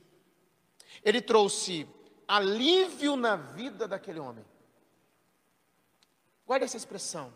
Ele 1.04 1.22
trouxe 1.22 1.88
alívio 2.28 3.18
na 3.18 3.36
vida 3.36 3.88
daquele 3.88 4.20
homem. 4.20 4.46
Guarda 6.46 6.66
essa 6.66 6.78
expressão, 6.78 7.34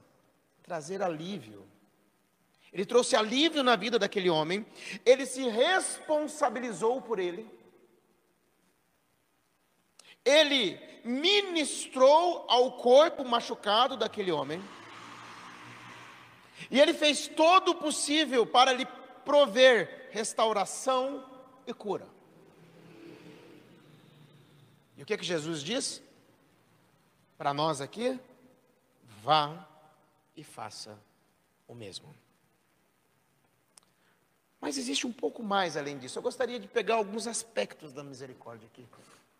trazer 0.63 1.02
alívio. 1.02 1.67
Ele 2.76 2.86
trouxe 2.86 3.16
alívio 3.16 3.64
na 3.64 3.78
vida 3.78 3.98
daquele 3.98 4.30
homem, 4.30 4.66
ele 5.06 5.26
se 5.26 5.48
responsabilizou 5.48 7.02
por 7.02 7.20
ele, 7.20 7.50
ele 10.26 10.78
ministrou 11.02 12.46
ao 12.50 12.74
corpo 12.74 13.24
machucado 13.24 13.96
daquele 13.96 14.30
homem, 14.30 14.62
e 16.70 16.82
ele 16.82 16.94
fez 16.94 17.30
todo 17.30 17.72
o 17.72 17.76
possível 17.76 18.46
para 18.46 18.74
lhe 18.74 18.86
prover 19.24 20.10
restauração 20.12 21.26
e 21.66 21.74
cura. 21.74 22.10
E 24.98 25.02
o 25.02 25.06
que 25.06 25.14
é 25.14 25.18
que 25.18 25.24
Jesus 25.24 25.64
diz? 25.64 26.04
Para 27.38 27.54
nós 27.54 27.80
aqui, 27.80 28.20
vá 29.24 29.66
e 30.36 30.44
faça 30.44 31.00
o 31.66 31.74
mesmo. 31.74 32.25
Mas 34.65 34.80
existe 34.80 35.06
um 35.06 35.12
pouco 35.12 35.43
mais 35.43 35.78
além 35.78 35.95
disso. 35.99 36.17
Eu 36.17 36.23
gostaria 36.23 36.60
de 36.60 36.67
pegar 36.67 36.95
alguns 36.95 37.28
aspectos 37.28 37.93
da 37.93 38.04
misericórdia 38.04 38.65
aqui 38.65 38.84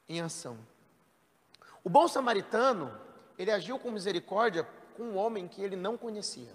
em 0.08 0.22
ação. 0.22 0.56
O 1.84 1.90
bom 1.90 2.08
samaritano, 2.08 2.96
ele 3.36 3.50
agiu 3.50 3.80
com 3.80 3.90
misericórdia 3.90 4.70
com 4.96 5.02
um 5.02 5.18
homem 5.18 5.48
que 5.48 5.64
ele 5.64 5.76
não 5.76 5.98
conhecia. 5.98 6.54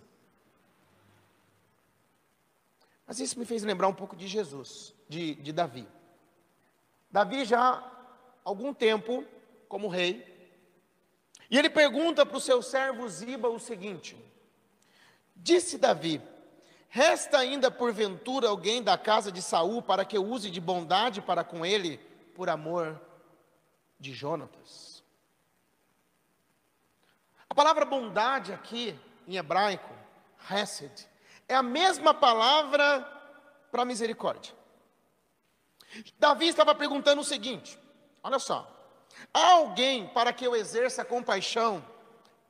Mas 3.08 3.18
isso 3.18 3.40
me 3.40 3.44
fez 3.44 3.64
lembrar 3.64 3.88
um 3.88 3.92
pouco 3.92 4.14
de 4.14 4.28
Jesus, 4.28 4.94
de, 5.08 5.34
de 5.34 5.50
Davi. 5.52 5.88
Davi 7.10 7.44
já 7.44 7.60
há 7.60 7.90
algum 8.44 8.72
tempo 8.72 9.24
como 9.68 9.88
rei, 9.88 10.24
e 11.50 11.58
ele 11.58 11.68
pergunta 11.68 12.24
para 12.24 12.36
o 12.36 12.40
seu 12.40 12.62
servo 12.62 13.08
Ziba 13.08 13.48
o 13.48 13.58
seguinte: 13.58 14.16
Disse 15.34 15.76
Davi: 15.76 16.22
Resta 16.92 17.38
ainda 17.38 17.70
porventura 17.70 18.48
alguém 18.48 18.82
da 18.82 18.98
casa 18.98 19.30
de 19.30 19.40
Saul 19.40 19.80
para 19.80 20.04
que 20.04 20.16
eu 20.16 20.26
use 20.26 20.50
de 20.50 20.60
bondade 20.60 21.22
para 21.22 21.44
com 21.44 21.64
ele, 21.64 21.98
por 22.34 22.50
amor 22.50 23.00
de 23.98 24.12
Jonatas? 24.12 25.04
A 27.48 27.54
palavra 27.54 27.84
bondade 27.84 28.52
aqui 28.52 28.98
em 29.28 29.36
hebraico, 29.36 29.94
hesed, 30.50 31.08
é 31.48 31.54
a 31.54 31.62
mesma 31.62 32.12
palavra 32.12 33.06
para 33.70 33.84
misericórdia. 33.84 34.52
Davi 36.18 36.48
estava 36.48 36.74
perguntando 36.74 37.20
o 37.20 37.24
seguinte: 37.24 37.78
olha 38.20 38.40
só, 38.40 38.68
há 39.32 39.52
alguém 39.52 40.08
para 40.08 40.32
que 40.32 40.44
eu 40.44 40.56
exerça 40.56 41.04
compaixão, 41.04 41.84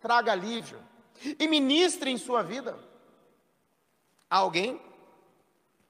traga 0.01 0.33
alívio 0.33 0.83
e 1.39 1.47
ministre 1.47 2.11
em 2.11 2.17
sua 2.17 2.43
vida? 2.43 2.89
Alguém? 4.31 4.81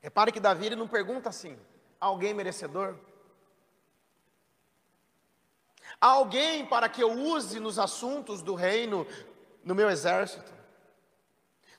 Repare 0.00 0.32
que 0.32 0.40
Davi 0.40 0.74
não 0.74 0.88
pergunta 0.88 1.28
assim: 1.28 1.58
alguém 2.00 2.32
merecedor? 2.32 2.96
Alguém 6.00 6.64
para 6.64 6.88
que 6.88 7.02
eu 7.02 7.12
use 7.12 7.60
nos 7.60 7.78
assuntos 7.78 8.40
do 8.40 8.54
reino 8.54 9.06
no 9.62 9.74
meu 9.74 9.90
exército? 9.90 10.50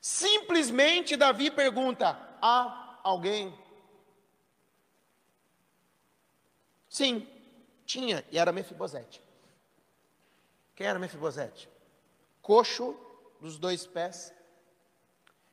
Simplesmente 0.00 1.16
Davi 1.16 1.50
pergunta: 1.50 2.16
há 2.40 3.00
alguém? 3.02 3.52
Sim, 6.88 7.26
tinha, 7.84 8.24
e 8.30 8.38
era 8.38 8.52
Mefibosete. 8.52 9.20
Quem 10.76 10.86
era 10.86 10.98
Mefibosete? 10.98 11.68
Coxo 12.40 12.96
dos 13.40 13.58
dois 13.58 13.86
pés. 13.86 14.32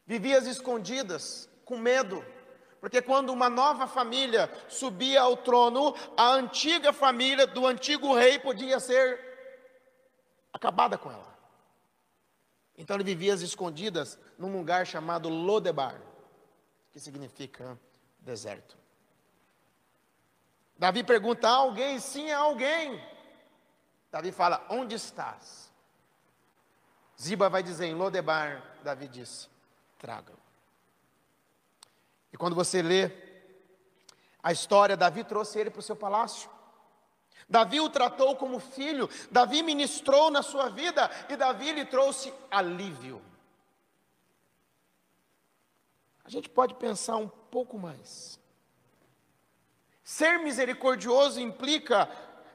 Vivia 0.10 0.40
às 0.40 0.48
escondidas, 0.48 1.48
com 1.64 1.78
medo, 1.78 2.26
porque 2.82 3.00
quando 3.00 3.30
uma 3.30 3.48
nova 3.48 3.86
família 3.86 4.52
subia 4.68 5.22
ao 5.22 5.38
trono, 5.38 5.94
a 6.18 6.30
antiga 6.30 6.92
família 6.92 7.46
do 7.46 7.68
antigo 7.68 8.16
rei 8.16 8.40
podia 8.40 8.80
ser 8.80 9.24
acabada 10.52 10.98
com 10.98 11.12
ela. 11.12 11.38
Então 12.76 12.96
ele 12.96 13.04
vivia 13.04 13.36
às 13.36 13.42
escondidas 13.42 14.18
num 14.36 14.52
lugar 14.52 14.88
chamado 14.88 15.30
Lodebar, 15.30 16.02
que 16.92 17.00
significa 17.00 17.80
deserto. 18.20 18.76
Davi 20.76 21.04
pergunta: 21.04 21.48
há 21.48 21.54
alguém? 21.54 22.00
Sim, 22.00 22.32
há 22.32 22.40
alguém. 22.40 23.00
Davi 24.12 24.32
fala: 24.32 24.66
Onde 24.72 24.96
estás? 24.96 25.72
Ziba 27.22 27.48
vai 27.48 27.62
dizer: 27.62 27.86
Em 27.86 27.94
Lodebar. 27.94 28.64
Davi 28.84 29.08
disse: 29.08 29.59
Traga-o. 30.00 30.40
E 32.34 32.38
quando 32.38 32.56
você 32.56 32.82
lê 32.82 33.12
a 34.42 34.52
história, 34.52 34.98
Davi 34.98 35.24
trouxe 35.24 35.60
ele 35.60 35.70
para 35.70 35.82
o 35.82 35.84
seu 35.84 35.96
palácio. 35.96 36.50
Davi 37.48 37.80
o 37.80 37.90
tratou 37.90 38.36
como 38.36 38.60
filho, 38.60 39.10
Davi 39.30 39.62
ministrou 39.62 40.32
na 40.32 40.42
sua 40.42 40.70
vida 40.70 41.10
e 41.30 41.36
Davi 41.36 41.72
lhe 41.72 41.86
trouxe 41.86 42.34
alívio. 42.50 43.22
A 46.24 46.30
gente 46.30 46.48
pode 46.48 46.76
pensar 46.76 47.18
um 47.18 47.28
pouco 47.28 47.78
mais. 47.78 48.40
Ser 50.04 50.40
misericordioso 50.40 51.40
implica 51.42 52.10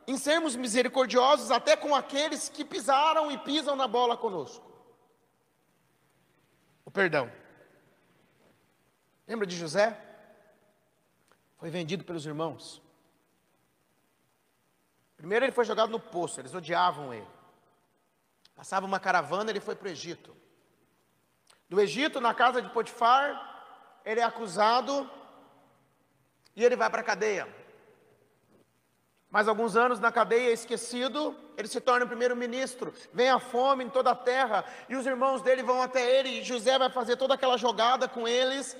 em 0.06 0.16
sermos 0.16 0.56
misericordiosos 0.56 1.50
até 1.50 1.76
com 1.76 1.94
aqueles 1.94 2.48
que 2.48 2.64
pisaram 2.64 3.30
e 3.30 3.38
pisam 3.38 3.76
na 3.76 3.88
bola 3.88 4.16
conosco. 4.16 4.73
Perdão. 6.94 7.30
Lembra 9.26 9.46
de 9.46 9.56
José? 9.56 10.00
Foi 11.58 11.68
vendido 11.68 12.04
pelos 12.04 12.24
irmãos. 12.24 12.80
Primeiro 15.16 15.44
ele 15.44 15.52
foi 15.52 15.64
jogado 15.64 15.90
no 15.90 15.98
poço, 15.98 16.40
eles 16.40 16.54
odiavam 16.54 17.12
ele. 17.12 17.26
Passava 18.54 18.86
uma 18.86 19.00
caravana, 19.00 19.50
ele 19.50 19.58
foi 19.58 19.74
para 19.74 19.88
o 19.88 19.90
Egito. 19.90 20.36
Do 21.68 21.80
Egito, 21.80 22.20
na 22.20 22.32
casa 22.32 22.62
de 22.62 22.68
Potifar, 22.68 24.00
ele 24.04 24.20
é 24.20 24.22
acusado 24.22 25.10
e 26.54 26.64
ele 26.64 26.76
vai 26.76 26.88
para 26.88 27.00
a 27.00 27.04
cadeia. 27.04 27.48
Mais 29.28 29.48
alguns 29.48 29.74
anos 29.74 29.98
na 29.98 30.12
cadeia, 30.12 30.52
esquecido, 30.52 31.36
ele 31.56 31.68
se 31.68 31.80
torna 31.80 32.06
primeiro-ministro. 32.06 32.92
Vem 33.12 33.28
a 33.28 33.38
fome 33.38 33.84
em 33.84 33.90
toda 33.90 34.10
a 34.10 34.14
terra 34.14 34.64
e 34.88 34.96
os 34.96 35.06
irmãos 35.06 35.42
dele 35.42 35.62
vão 35.62 35.82
até 35.82 36.18
ele 36.18 36.40
e 36.40 36.44
José 36.44 36.78
vai 36.78 36.90
fazer 36.90 37.16
toda 37.16 37.34
aquela 37.34 37.56
jogada 37.56 38.08
com 38.08 38.26
eles. 38.26 38.76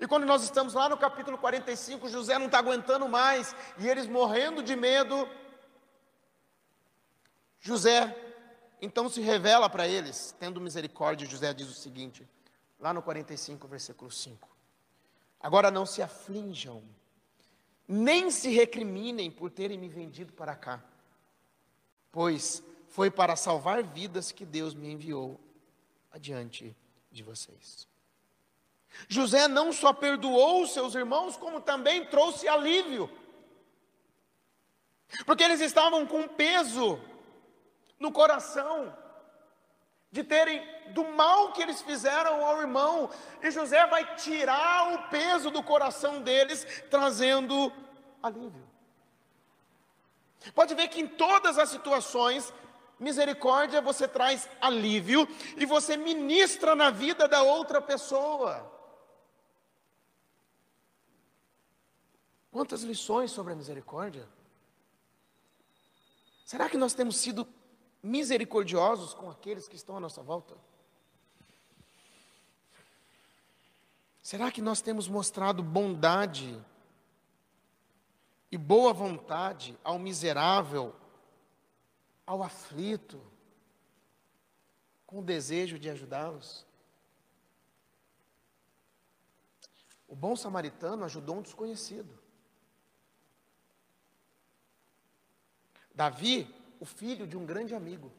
E 0.00 0.06
quando 0.06 0.24
nós 0.26 0.42
estamos 0.42 0.74
lá 0.74 0.88
no 0.88 0.96
capítulo 0.96 1.38
45, 1.38 2.08
José 2.08 2.38
não 2.38 2.46
está 2.46 2.58
aguentando 2.58 3.08
mais 3.08 3.54
e 3.78 3.88
eles 3.88 4.06
morrendo 4.06 4.62
de 4.62 4.74
medo, 4.74 5.28
José 7.60 8.14
então 8.82 9.08
se 9.08 9.20
revela 9.20 9.70
para 9.70 9.88
eles, 9.88 10.34
tendo 10.38 10.60
misericórdia, 10.60 11.26
José 11.26 11.54
diz 11.54 11.68
o 11.68 11.74
seguinte, 11.74 12.28
lá 12.78 12.92
no 12.92 13.00
45, 13.00 13.66
versículo 13.66 14.10
5: 14.10 14.46
Agora 15.40 15.70
não 15.70 15.86
se 15.86 16.02
aflinjam, 16.02 16.82
nem 17.88 18.30
se 18.30 18.50
recriminem 18.50 19.30
por 19.30 19.50
terem 19.50 19.78
me 19.78 19.88
vendido 19.88 20.34
para 20.34 20.54
cá, 20.54 20.84
pois 22.14 22.62
foi 22.86 23.10
para 23.10 23.34
salvar 23.34 23.82
vidas 23.82 24.30
que 24.30 24.46
Deus 24.46 24.72
me 24.72 24.92
enviou 24.92 25.38
adiante 26.12 26.74
de 27.10 27.24
vocês. 27.24 27.88
José 29.08 29.48
não 29.48 29.72
só 29.72 29.92
perdoou 29.92 30.62
os 30.62 30.72
seus 30.72 30.94
irmãos, 30.94 31.36
como 31.36 31.60
também 31.60 32.06
trouxe 32.06 32.46
alívio, 32.46 33.10
porque 35.26 35.42
eles 35.42 35.60
estavam 35.60 36.06
com 36.06 36.28
peso 36.28 37.00
no 37.98 38.12
coração, 38.12 38.96
de 40.12 40.22
terem 40.22 40.62
do 40.92 41.02
mal 41.02 41.50
que 41.50 41.62
eles 41.62 41.82
fizeram 41.82 42.46
ao 42.46 42.60
irmão, 42.60 43.10
e 43.42 43.50
José 43.50 43.84
vai 43.88 44.14
tirar 44.14 44.94
o 44.94 45.10
peso 45.10 45.50
do 45.50 45.64
coração 45.64 46.22
deles, 46.22 46.64
trazendo 46.88 47.72
alívio. 48.22 48.63
Pode 50.52 50.74
ver 50.74 50.88
que 50.88 51.00
em 51.00 51.06
todas 51.06 51.58
as 51.58 51.68
situações, 51.68 52.52
misericórdia 52.98 53.80
você 53.80 54.08
traz 54.08 54.48
alívio 54.60 55.28
e 55.56 55.64
você 55.64 55.96
ministra 55.96 56.74
na 56.74 56.90
vida 56.90 57.28
da 57.28 57.42
outra 57.42 57.80
pessoa. 57.80 58.70
Quantas 62.50 62.82
lições 62.82 63.30
sobre 63.30 63.52
a 63.52 63.56
misericórdia? 63.56 64.28
Será 66.44 66.68
que 66.68 66.76
nós 66.76 66.94
temos 66.94 67.16
sido 67.16 67.48
misericordiosos 68.02 69.14
com 69.14 69.30
aqueles 69.30 69.66
que 69.66 69.76
estão 69.76 69.96
à 69.96 70.00
nossa 70.00 70.22
volta? 70.22 70.54
Será 74.22 74.50
que 74.50 74.62
nós 74.62 74.80
temos 74.80 75.08
mostrado 75.08 75.62
bondade 75.62 76.58
e 78.54 78.56
boa 78.56 78.92
vontade 78.92 79.76
ao 79.82 79.98
miserável, 79.98 80.94
ao 82.24 82.40
aflito, 82.40 83.20
com 85.04 85.18
o 85.18 85.24
desejo 85.24 85.76
de 85.76 85.90
ajudá-los? 85.90 86.64
O 90.06 90.14
bom 90.14 90.36
samaritano 90.36 91.04
ajudou 91.04 91.38
um 91.38 91.42
desconhecido. 91.42 92.16
Davi 95.92 96.46
o 96.78 96.84
filho 96.84 97.26
de 97.26 97.36
um 97.36 97.44
grande 97.44 97.74
amigo. 97.74 98.12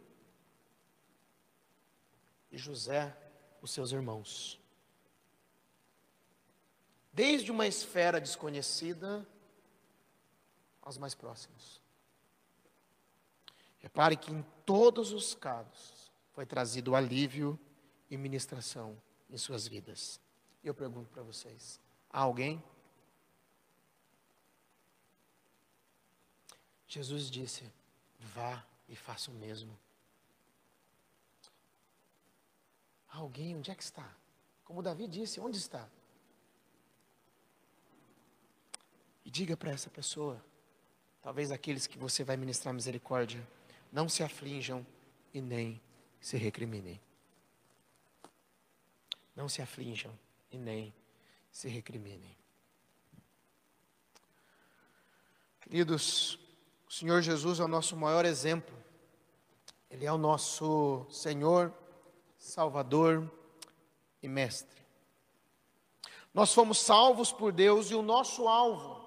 E 2.52 2.58
José, 2.58 3.16
os 3.62 3.72
seus 3.72 3.94
irmãos. 3.94 4.60
Desde 7.14 7.54
uma 7.54 7.66
esfera 7.66 8.20
desconhecida 8.20 9.26
aos 10.86 10.98
mais 10.98 11.16
próximos. 11.16 11.82
Repare 13.80 14.16
que 14.16 14.32
em 14.32 14.42
todos 14.66 15.12
os 15.12 15.36
casos 15.36 16.12
foi 16.32 16.46
trazido 16.46 16.96
alívio 16.96 17.60
e 18.10 18.16
ministração 18.16 18.98
em 19.30 19.38
suas 19.38 19.68
vidas. 19.68 20.22
Eu 20.64 20.74
pergunto 20.74 21.10
para 21.10 21.24
vocês: 21.24 21.80
há 22.10 22.20
alguém? 22.20 22.64
Jesus 26.88 27.30
disse: 27.30 27.72
Vá 28.20 28.66
e 28.88 28.96
faça 28.96 29.32
o 29.32 29.34
mesmo. 29.34 29.78
Alguém, 33.10 33.56
onde 33.56 33.72
é 33.72 33.76
que 33.76 33.84
está? 33.84 34.14
Como 34.66 34.82
Davi 34.82 35.08
disse, 35.08 35.40
onde 35.40 35.58
está? 35.58 35.88
E 39.24 39.32
diga 39.32 39.56
para 39.56 39.72
essa 39.72 39.90
pessoa, 39.90 40.44
talvez 41.26 41.52
aqueles 41.52 41.88
que 41.88 41.98
você 41.98 42.24
vai 42.24 42.38
ministrar 42.38 42.72
misericórdia, 42.72 43.42
não 43.92 44.08
se 44.08 44.22
aflinjam 44.22 44.86
e 45.34 45.42
nem 45.42 45.82
se 46.22 46.38
recriminem. 46.38 47.02
Não 49.36 49.50
se 49.50 49.60
aflinjam 49.60 50.14
e 50.52 50.58
nem 50.60 50.94
se 51.50 51.68
recriminem. 51.68 52.38
Queridos, 55.62 56.38
o 56.88 56.94
Senhor 56.94 57.24
Jesus 57.24 57.60
é 57.60 57.64
o 57.64 57.68
nosso 57.68 57.98
maior 57.98 58.24
exemplo. 58.24 58.78
Ele 59.90 60.06
é 60.06 60.14
o 60.14 60.20
nosso 60.20 61.08
Senhor, 61.10 61.74
Salvador 62.38 63.28
e 64.22 64.28
Mestre. 64.28 64.80
Nós 66.32 66.54
fomos 66.54 66.78
salvos 66.78 67.32
por 67.32 67.52
Deus 67.52 67.90
e 67.90 67.96
o 67.96 68.04
nosso 68.04 68.48
alvo 68.48 69.05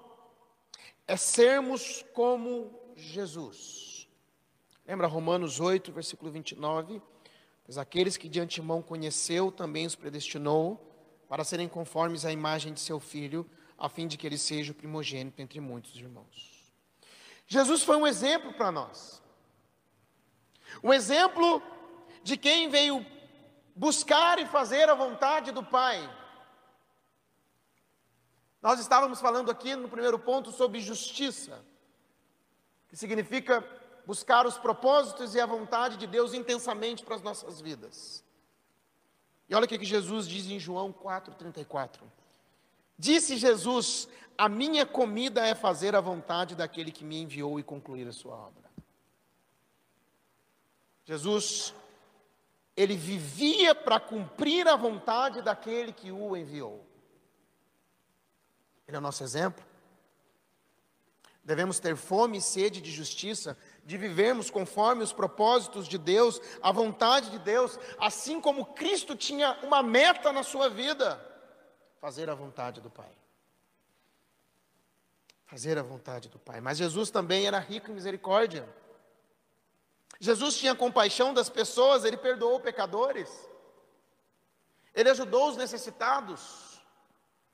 é 1.09 1.17
sermos 1.17 2.05
como 2.13 2.71
Jesus. 2.95 4.07
Lembra 4.87 5.07
Romanos 5.07 5.59
8, 5.59 5.91
versículo 5.91 6.29
29? 6.29 7.01
Pois 7.65 7.79
aqueles 7.79 8.15
que 8.15 8.29
de 8.29 8.39
antemão 8.39 8.79
conheceu 8.79 9.51
também 9.51 9.87
os 9.87 9.95
predestinou 9.95 10.79
para 11.27 11.43
serem 11.43 11.67
conformes 11.67 12.25
à 12.25 12.31
imagem 12.31 12.73
de 12.73 12.79
seu 12.79 12.99
filho, 12.99 13.49
a 13.75 13.89
fim 13.89 14.07
de 14.07 14.17
que 14.17 14.27
ele 14.27 14.37
seja 14.37 14.71
o 14.71 14.75
primogênito 14.75 15.41
entre 15.41 15.59
muitos 15.59 15.95
irmãos. 15.95 16.71
Jesus 17.47 17.81
foi 17.81 17.97
um 17.97 18.05
exemplo 18.05 18.53
para 18.53 18.71
nós. 18.71 19.19
Um 20.83 20.93
exemplo 20.93 21.59
de 22.21 22.37
quem 22.37 22.69
veio 22.69 23.03
buscar 23.75 24.37
e 24.37 24.45
fazer 24.45 24.87
a 24.87 24.93
vontade 24.93 25.51
do 25.51 25.63
Pai. 25.63 26.07
Nós 28.61 28.79
estávamos 28.79 29.21
falando 29.21 29.49
aqui 29.49 29.75
no 29.75 29.87
primeiro 29.87 30.19
ponto 30.19 30.51
sobre 30.51 30.81
justiça, 30.81 31.63
que 32.89 32.95
significa 32.95 33.63
buscar 34.05 34.45
os 34.45 34.57
propósitos 34.57 35.35
e 35.35 35.39
a 35.39 35.45
vontade 35.45 35.97
de 35.97 36.07
Deus 36.07 36.33
intensamente 36.33 37.03
para 37.03 37.15
as 37.15 37.21
nossas 37.21 37.61
vidas. 37.61 38.23
E 39.47 39.55
olha 39.55 39.65
o 39.65 39.67
que 39.67 39.83
Jesus 39.83 40.27
diz 40.27 40.45
em 40.47 40.59
João 40.59 40.91
4,34. 40.91 42.01
Disse 42.97 43.37
Jesus: 43.37 44.07
a 44.39 44.47
minha 44.47 44.85
comida 44.85 45.45
é 45.45 45.53
fazer 45.53 45.97
a 45.97 45.99
vontade 45.99 46.55
daquele 46.55 46.93
que 46.93 47.03
me 47.03 47.21
enviou 47.21 47.59
e 47.59 47.63
concluir 47.63 48.07
a 48.07 48.13
sua 48.13 48.37
obra. 48.37 48.71
Jesus, 51.03 51.73
ele 52.73 52.95
vivia 52.95 53.75
para 53.75 53.99
cumprir 53.99 54.65
a 54.65 54.77
vontade 54.77 55.41
daquele 55.41 55.91
que 55.91 56.09
o 56.09 56.37
enviou. 56.37 56.88
Ele 58.89 58.95
é 58.95 58.99
o 58.99 59.03
nosso 59.03 59.23
exemplo. 59.23 59.63
Devemos 61.43 61.79
ter 61.79 61.95
fome 61.95 62.39
e 62.39 62.41
sede 62.41 62.81
de 62.81 62.91
justiça, 62.91 63.55
de 63.85 63.99
vivermos 63.99 64.49
conforme 64.49 65.03
os 65.03 65.13
propósitos 65.13 65.87
de 65.87 65.95
Deus, 65.99 66.41
a 66.59 66.71
vontade 66.71 67.29
de 67.29 67.37
Deus, 67.37 67.77
assim 67.99 68.41
como 68.41 68.65
Cristo 68.73 69.15
tinha 69.15 69.59
uma 69.61 69.83
meta 69.83 70.33
na 70.33 70.41
sua 70.41 70.71
vida: 70.71 71.23
fazer 72.01 72.31
a 72.31 72.33
vontade 72.33 72.81
do 72.81 72.89
Pai. 72.89 73.11
Fazer 75.45 75.77
a 75.77 75.83
vontade 75.83 76.27
do 76.27 76.39
Pai. 76.39 76.59
Mas 76.59 76.79
Jesus 76.79 77.11
também 77.11 77.45
era 77.45 77.59
rico 77.59 77.91
em 77.91 77.93
misericórdia. 77.93 78.67
Jesus 80.19 80.57
tinha 80.57 80.73
compaixão 80.73 81.31
das 81.31 81.47
pessoas, 81.47 82.05
ele 82.05 82.17
perdoou 82.17 82.59
pecadores, 82.59 83.29
ele 84.95 85.11
ajudou 85.11 85.47
os 85.49 85.57
necessitados. 85.57 86.68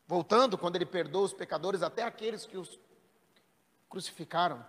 Voltando, 0.08 0.58
quando 0.58 0.76
ele 0.76 0.86
perdoou 0.86 1.26
os 1.26 1.34
pecadores, 1.34 1.82
até 1.82 2.04
aqueles 2.04 2.46
que 2.46 2.58
os 2.58 2.80
crucificaram. 3.90 4.64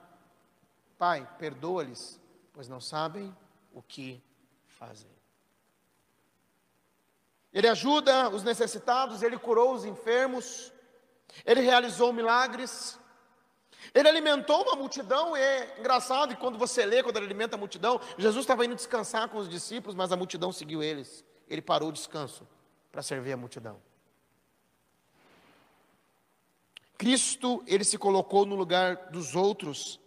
Pai, 0.96 1.28
perdoa-lhes, 1.38 2.20
pois 2.52 2.68
não 2.68 2.80
sabem 2.80 3.36
o 3.72 3.82
que 3.82 4.22
fazem. 4.66 5.10
Ele 7.52 7.68
ajuda 7.68 8.28
os 8.30 8.42
necessitados, 8.42 9.22
ele 9.22 9.38
curou 9.38 9.74
os 9.74 9.84
enfermos, 9.84 10.72
ele 11.44 11.60
realizou 11.60 12.12
milagres, 12.12 12.98
ele 13.94 14.08
alimentou 14.08 14.62
uma 14.62 14.76
multidão, 14.76 15.36
e 15.36 15.40
é 15.40 15.76
engraçado 15.78 16.34
que 16.34 16.40
quando 16.40 16.58
você 16.58 16.84
lê, 16.84 17.02
quando 17.02 17.16
ele 17.16 17.26
alimenta 17.26 17.56
a 17.56 17.58
multidão, 17.58 18.00
Jesus 18.18 18.42
estava 18.42 18.64
indo 18.64 18.74
descansar 18.74 19.28
com 19.28 19.38
os 19.38 19.48
discípulos, 19.48 19.94
mas 19.94 20.12
a 20.12 20.16
multidão 20.16 20.52
seguiu 20.52 20.82
eles. 20.82 21.24
Ele 21.48 21.62
parou 21.62 21.88
o 21.88 21.92
descanso 21.92 22.46
para 22.90 23.02
servir 23.02 23.32
a 23.32 23.36
multidão. 23.36 23.80
Cristo, 26.98 27.62
ele 27.66 27.84
se 27.84 27.98
colocou 27.98 28.46
no 28.46 28.54
lugar 28.54 29.10
dos 29.10 29.34
outros, 29.34 30.00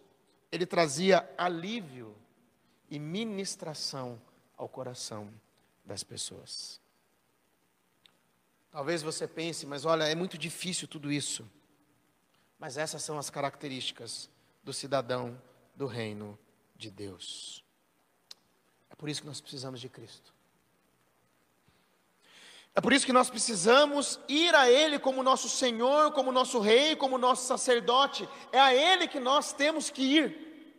ele 0.51 0.65
trazia 0.65 1.29
alívio 1.37 2.15
e 2.89 2.97
ministração 2.97 4.19
ao 4.57 4.67
coração 4.67 5.31
das 5.85 6.03
pessoas. 6.03 6.81
Talvez 8.71 9.01
você 9.01 9.27
pense, 9.27 9.65
mas 9.65 9.85
olha, 9.85 10.03
é 10.03 10.15
muito 10.15 10.37
difícil 10.37 10.87
tudo 10.87 11.11
isso. 11.11 11.49
Mas 12.57 12.77
essas 12.77 13.01
são 13.01 13.17
as 13.17 13.29
características 13.29 14.29
do 14.63 14.73
cidadão 14.73 15.41
do 15.75 15.87
reino 15.87 16.37
de 16.75 16.91
Deus. 16.91 17.63
É 18.89 18.95
por 18.95 19.09
isso 19.09 19.21
que 19.21 19.27
nós 19.27 19.39
precisamos 19.39 19.79
de 19.79 19.89
Cristo. 19.89 20.33
É 22.79 22.81
por 22.81 22.93
isso 22.93 23.05
que 23.05 23.11
nós 23.11 23.29
precisamos 23.29 24.21
ir 24.25 24.55
a 24.55 24.71
Ele 24.71 24.97
como 24.97 25.21
nosso 25.21 25.49
Senhor, 25.49 26.13
como 26.13 26.31
nosso 26.31 26.61
Rei, 26.61 26.95
como 26.95 27.17
nosso 27.17 27.45
sacerdote. 27.45 28.25
É 28.53 28.59
a 28.61 28.73
Ele 28.73 29.05
que 29.05 29.19
nós 29.19 29.51
temos 29.51 29.89
que 29.89 30.01
ir. 30.01 30.71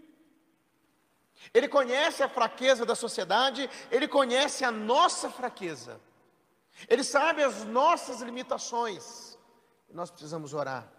Ele 1.52 1.68
conhece 1.68 2.22
a 2.22 2.28
fraqueza 2.28 2.86
da 2.86 2.94
sociedade, 2.94 3.68
Ele 3.90 4.08
conhece 4.08 4.64
a 4.64 4.70
nossa 4.70 5.28
fraqueza, 5.28 6.00
Ele 6.88 7.04
sabe 7.04 7.42
as 7.42 7.66
nossas 7.66 8.22
limitações. 8.22 9.36
Nós 9.92 10.10
precisamos 10.10 10.54
orar. 10.54 10.90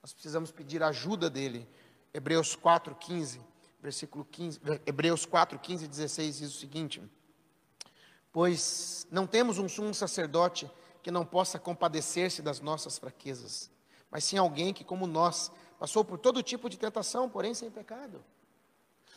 Nós 0.00 0.12
precisamos 0.12 0.52
pedir 0.52 0.80
a 0.84 0.90
ajuda 0.90 1.28
dele. 1.28 1.68
Hebreus 2.12 2.54
4, 2.54 2.94
15, 2.94 3.40
versículo 3.80 4.24
15, 4.26 4.60
Hebreus 4.86 5.26
4, 5.26 5.58
15 5.58 5.84
e 5.86 5.88
16 5.88 6.38
diz 6.38 6.54
o 6.54 6.60
seguinte: 6.60 7.02
Pois 8.34 9.06
não 9.12 9.28
temos 9.28 9.58
um 9.58 9.68
sumo 9.68 9.94
sacerdote 9.94 10.68
que 11.04 11.10
não 11.12 11.24
possa 11.24 11.56
compadecer-se 11.56 12.42
das 12.42 12.58
nossas 12.58 12.98
fraquezas, 12.98 13.70
mas 14.10 14.24
sim 14.24 14.36
alguém 14.36 14.74
que, 14.74 14.82
como 14.82 15.06
nós, 15.06 15.52
passou 15.78 16.04
por 16.04 16.18
todo 16.18 16.42
tipo 16.42 16.68
de 16.68 16.76
tentação, 16.76 17.30
porém 17.30 17.54
sem 17.54 17.70
pecado. 17.70 18.24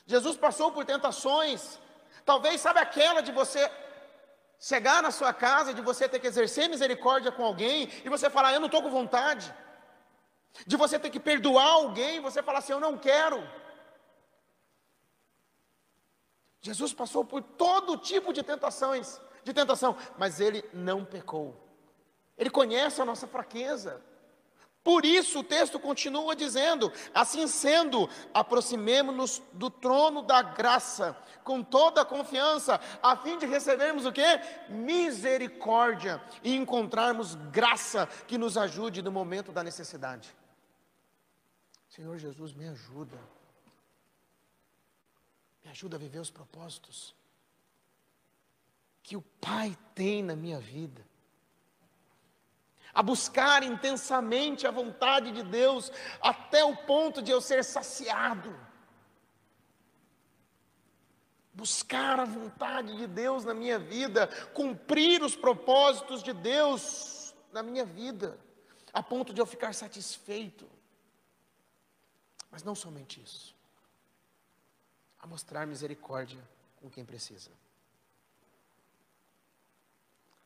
Jesus 0.05 0.37
passou 0.37 0.71
por 0.71 0.85
tentações, 0.85 1.79
talvez 2.23 2.61
sabe 2.61 2.79
aquela 2.79 3.21
de 3.21 3.31
você 3.31 3.67
chegar 4.59 5.01
na 5.01 5.09
sua 5.09 5.33
casa, 5.33 5.73
de 5.73 5.81
você 5.81 6.07
ter 6.07 6.19
que 6.19 6.27
exercer 6.27 6.69
misericórdia 6.69 7.31
com 7.31 7.43
alguém 7.43 7.89
e 8.05 8.09
você 8.09 8.29
falar, 8.29 8.53
eu 8.53 8.59
não 8.59 8.67
estou 8.67 8.83
com 8.83 8.91
vontade 8.91 9.51
de 10.67 10.77
você 10.77 10.99
ter 10.99 11.09
que 11.09 11.19
perdoar 11.19 11.69
alguém, 11.69 12.19
você 12.19 12.43
falar 12.43 12.59
assim: 12.59 12.73
Eu 12.73 12.79
não 12.79 12.99
quero. 12.99 13.43
Jesus 16.61 16.93
passou 16.93 17.23
por 17.23 17.41
todo 17.41 17.97
tipo 17.97 18.33
de 18.33 18.43
tentações, 18.43 19.21
de 19.43 19.53
tentação, 19.53 19.95
mas 20.17 20.39
ele 20.39 20.63
não 20.73 21.05
pecou. 21.05 21.55
Ele 22.37 22.49
conhece 22.49 23.01
a 23.01 23.05
nossa 23.05 23.27
fraqueza. 23.27 24.01
Por 24.83 25.03
isso 25.03 25.39
o 25.39 25.43
texto 25.43 25.79
continua 25.79 26.33
dizendo: 26.33 26.91
assim 27.13 27.45
sendo, 27.45 28.09
aproximemo-nos 28.33 29.41
do 29.51 29.69
trono 29.69 30.21
da 30.21 30.41
graça, 30.41 31.17
com 31.43 31.61
toda 31.61 32.03
a 32.03 32.05
confiança, 32.05 32.79
a 33.03 33.17
fim 33.17 33.37
de 33.37 33.45
recebermos 33.45 34.05
o 34.05 34.13
que? 34.13 34.23
Misericórdia 34.69 36.21
e 36.41 36.55
encontrarmos 36.55 37.35
graça 37.51 38.07
que 38.27 38.37
nos 38.37 38.57
ajude 38.57 39.01
no 39.01 39.11
momento 39.11 39.51
da 39.51 39.61
necessidade. 39.61 40.33
Senhor 41.89 42.17
Jesus, 42.17 42.53
me 42.53 42.69
ajuda. 42.69 43.17
Me 45.67 45.71
ajuda 45.71 45.97
a 45.97 45.99
viver 45.99 46.19
os 46.19 46.29
propósitos 46.29 47.13
que 49.03 49.17
o 49.17 49.21
Pai 49.21 49.77
tem 49.93 50.23
na 50.23 50.33
minha 50.33 50.61
vida. 50.61 51.05
A 52.93 53.03
buscar 53.03 53.63
intensamente 53.63 54.65
a 54.65 54.71
vontade 54.71 55.29
de 55.29 55.43
Deus 55.43 55.91
até 56.21 56.63
o 56.63 56.73
ponto 56.73 57.21
de 57.21 57.31
eu 57.31 57.41
ser 57.41 57.65
saciado. 57.65 58.57
Buscar 61.53 62.17
a 62.17 62.25
vontade 62.25 62.95
de 62.95 63.05
Deus 63.05 63.43
na 63.43 63.53
minha 63.53 63.77
vida, 63.77 64.27
cumprir 64.53 65.21
os 65.21 65.35
propósitos 65.35 66.23
de 66.23 66.31
Deus 66.31 67.35
na 67.51 67.61
minha 67.61 67.83
vida, 67.83 68.39
a 68.93 69.03
ponto 69.03 69.33
de 69.33 69.41
eu 69.41 69.45
ficar 69.45 69.75
satisfeito. 69.75 70.65
Mas 72.49 72.63
não 72.63 72.73
somente 72.73 73.21
isso. 73.21 73.56
A 75.19 75.27
mostrar 75.27 75.65
misericórdia 75.65 76.41
com 76.77 76.89
quem 76.89 77.05
precisa. 77.05 77.49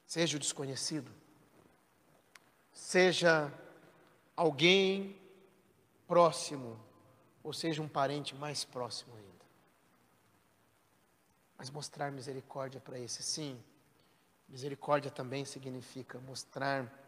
Seja 0.05 0.37
o 0.37 0.39
desconhecido, 0.39 1.11
seja 2.73 3.51
alguém 4.35 5.17
próximo, 6.07 6.77
ou 7.43 7.53
seja 7.53 7.81
um 7.81 7.87
parente 7.87 8.35
mais 8.35 8.65
próximo 8.65 9.15
ainda. 9.15 9.45
Mas 11.57 11.69
mostrar 11.69 12.11
misericórdia 12.11 12.81
para 12.81 12.99
esse, 12.99 13.23
sim. 13.23 13.61
Misericórdia 14.49 15.09
também 15.09 15.45
significa 15.45 16.19
mostrar 16.19 17.01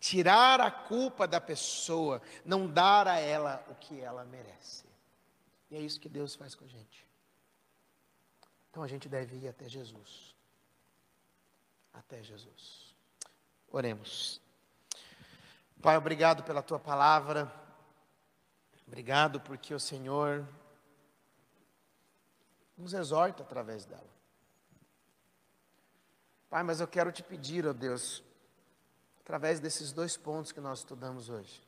tirar 0.00 0.60
a 0.60 0.70
culpa 0.70 1.28
da 1.28 1.40
pessoa, 1.40 2.22
não 2.44 2.66
dar 2.66 3.06
a 3.06 3.18
ela 3.18 3.64
o 3.68 3.74
que 3.74 4.00
ela 4.00 4.24
merece. 4.24 4.89
E 5.70 5.76
é 5.76 5.80
isso 5.80 6.00
que 6.00 6.08
Deus 6.08 6.34
faz 6.34 6.54
com 6.54 6.64
a 6.64 6.68
gente. 6.68 7.06
Então 8.70 8.82
a 8.82 8.88
gente 8.88 9.08
deve 9.08 9.36
ir 9.36 9.48
até 9.48 9.68
Jesus. 9.68 10.34
Até 11.92 12.22
Jesus. 12.22 12.94
Oremos. 13.68 14.40
Pai, 15.80 15.96
obrigado 15.96 16.42
pela 16.42 16.62
tua 16.62 16.78
palavra. 16.78 17.50
Obrigado 18.86 19.40
porque 19.40 19.72
o 19.72 19.80
Senhor 19.80 20.46
nos 22.76 22.92
exorta 22.92 23.42
através 23.42 23.84
dela. 23.84 24.10
Pai, 26.48 26.64
mas 26.64 26.80
eu 26.80 26.88
quero 26.88 27.12
te 27.12 27.22
pedir, 27.22 27.64
ó 27.66 27.72
Deus, 27.72 28.24
através 29.20 29.60
desses 29.60 29.92
dois 29.92 30.16
pontos 30.16 30.50
que 30.50 30.60
nós 30.60 30.80
estudamos 30.80 31.28
hoje. 31.28 31.62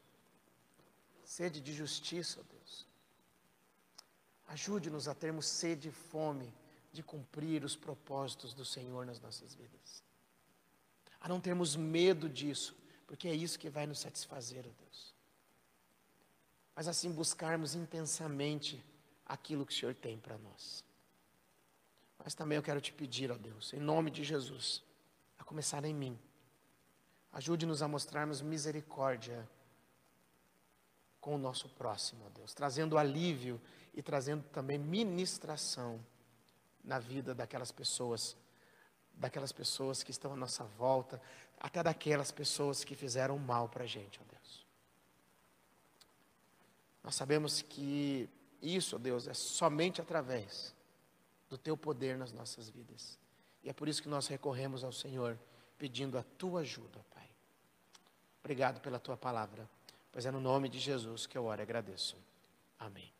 Sede 1.24 1.60
de 1.60 1.72
justiça, 1.72 2.40
ó 2.40 2.42
Deus. 2.42 2.91
Ajude-nos 4.52 5.08
a 5.08 5.14
termos 5.14 5.46
sede 5.46 5.88
e 5.88 5.92
fome 5.92 6.52
de 6.92 7.02
cumprir 7.02 7.64
os 7.64 7.74
propósitos 7.74 8.52
do 8.52 8.64
Senhor 8.64 9.06
nas 9.06 9.20
nossas 9.20 9.54
vidas. 9.54 10.02
A 11.20 11.28
não 11.28 11.40
termos 11.40 11.74
medo 11.74 12.28
disso, 12.28 12.76
porque 13.06 13.28
é 13.28 13.34
isso 13.34 13.58
que 13.58 13.70
vai 13.70 13.86
nos 13.86 14.00
satisfazer, 14.00 14.64
ó 14.66 14.84
Deus. 14.84 15.14
Mas 16.74 16.88
assim 16.88 17.10
buscarmos 17.10 17.74
intensamente 17.74 18.84
aquilo 19.24 19.64
que 19.64 19.72
o 19.72 19.76
Senhor 19.76 19.94
tem 19.94 20.18
para 20.18 20.38
nós. 20.38 20.84
Mas 22.18 22.34
também 22.34 22.56
eu 22.56 22.62
quero 22.62 22.80
te 22.80 22.92
pedir, 22.92 23.30
ó 23.30 23.36
Deus, 23.36 23.72
em 23.72 23.80
nome 23.80 24.10
de 24.10 24.22
Jesus, 24.22 24.82
a 25.38 25.44
começar 25.44 25.84
em 25.84 25.94
mim 25.94 26.18
Ajude-nos 27.32 27.80
a 27.80 27.88
mostrarmos 27.88 28.42
misericórdia 28.42 29.48
com 31.22 31.36
o 31.36 31.38
nosso 31.38 31.68
próximo, 31.68 32.26
ó 32.26 32.30
Deus, 32.30 32.52
trazendo 32.52 32.98
alívio 32.98 33.62
e 33.94 34.02
trazendo 34.02 34.42
também 34.48 34.76
ministração 34.76 36.04
na 36.82 36.98
vida 36.98 37.32
daquelas 37.32 37.70
pessoas, 37.70 38.36
daquelas 39.14 39.52
pessoas 39.52 40.02
que 40.02 40.10
estão 40.10 40.32
à 40.32 40.36
nossa 40.36 40.64
volta, 40.64 41.22
até 41.60 41.80
daquelas 41.80 42.32
pessoas 42.32 42.82
que 42.82 42.96
fizeram 42.96 43.38
mal 43.38 43.68
para 43.68 43.84
a 43.84 43.86
gente, 43.86 44.20
ó 44.20 44.24
Deus. 44.28 44.66
Nós 47.04 47.14
sabemos 47.14 47.62
que 47.62 48.28
isso, 48.60 48.96
ó 48.96 48.98
Deus, 48.98 49.28
é 49.28 49.34
somente 49.34 50.00
através 50.00 50.74
do 51.48 51.56
Teu 51.56 51.76
poder 51.76 52.18
nas 52.18 52.32
nossas 52.32 52.68
vidas. 52.68 53.16
E 53.62 53.70
é 53.70 53.72
por 53.72 53.88
isso 53.88 54.02
que 54.02 54.08
nós 54.08 54.26
recorremos 54.26 54.82
ao 54.82 54.90
Senhor, 54.92 55.38
pedindo 55.78 56.18
a 56.18 56.24
Tua 56.36 56.62
ajuda, 56.62 57.04
Pai. 57.14 57.30
Obrigado 58.40 58.80
pela 58.80 58.98
Tua 58.98 59.16
palavra. 59.16 59.70
Pois 60.12 60.26
é 60.26 60.30
no 60.30 60.40
nome 60.40 60.68
de 60.68 60.78
Jesus 60.78 61.26
que 61.26 61.36
eu 61.36 61.46
oro 61.46 61.60
e 61.60 61.64
agradeço. 61.64 62.16
Amém. 62.78 63.12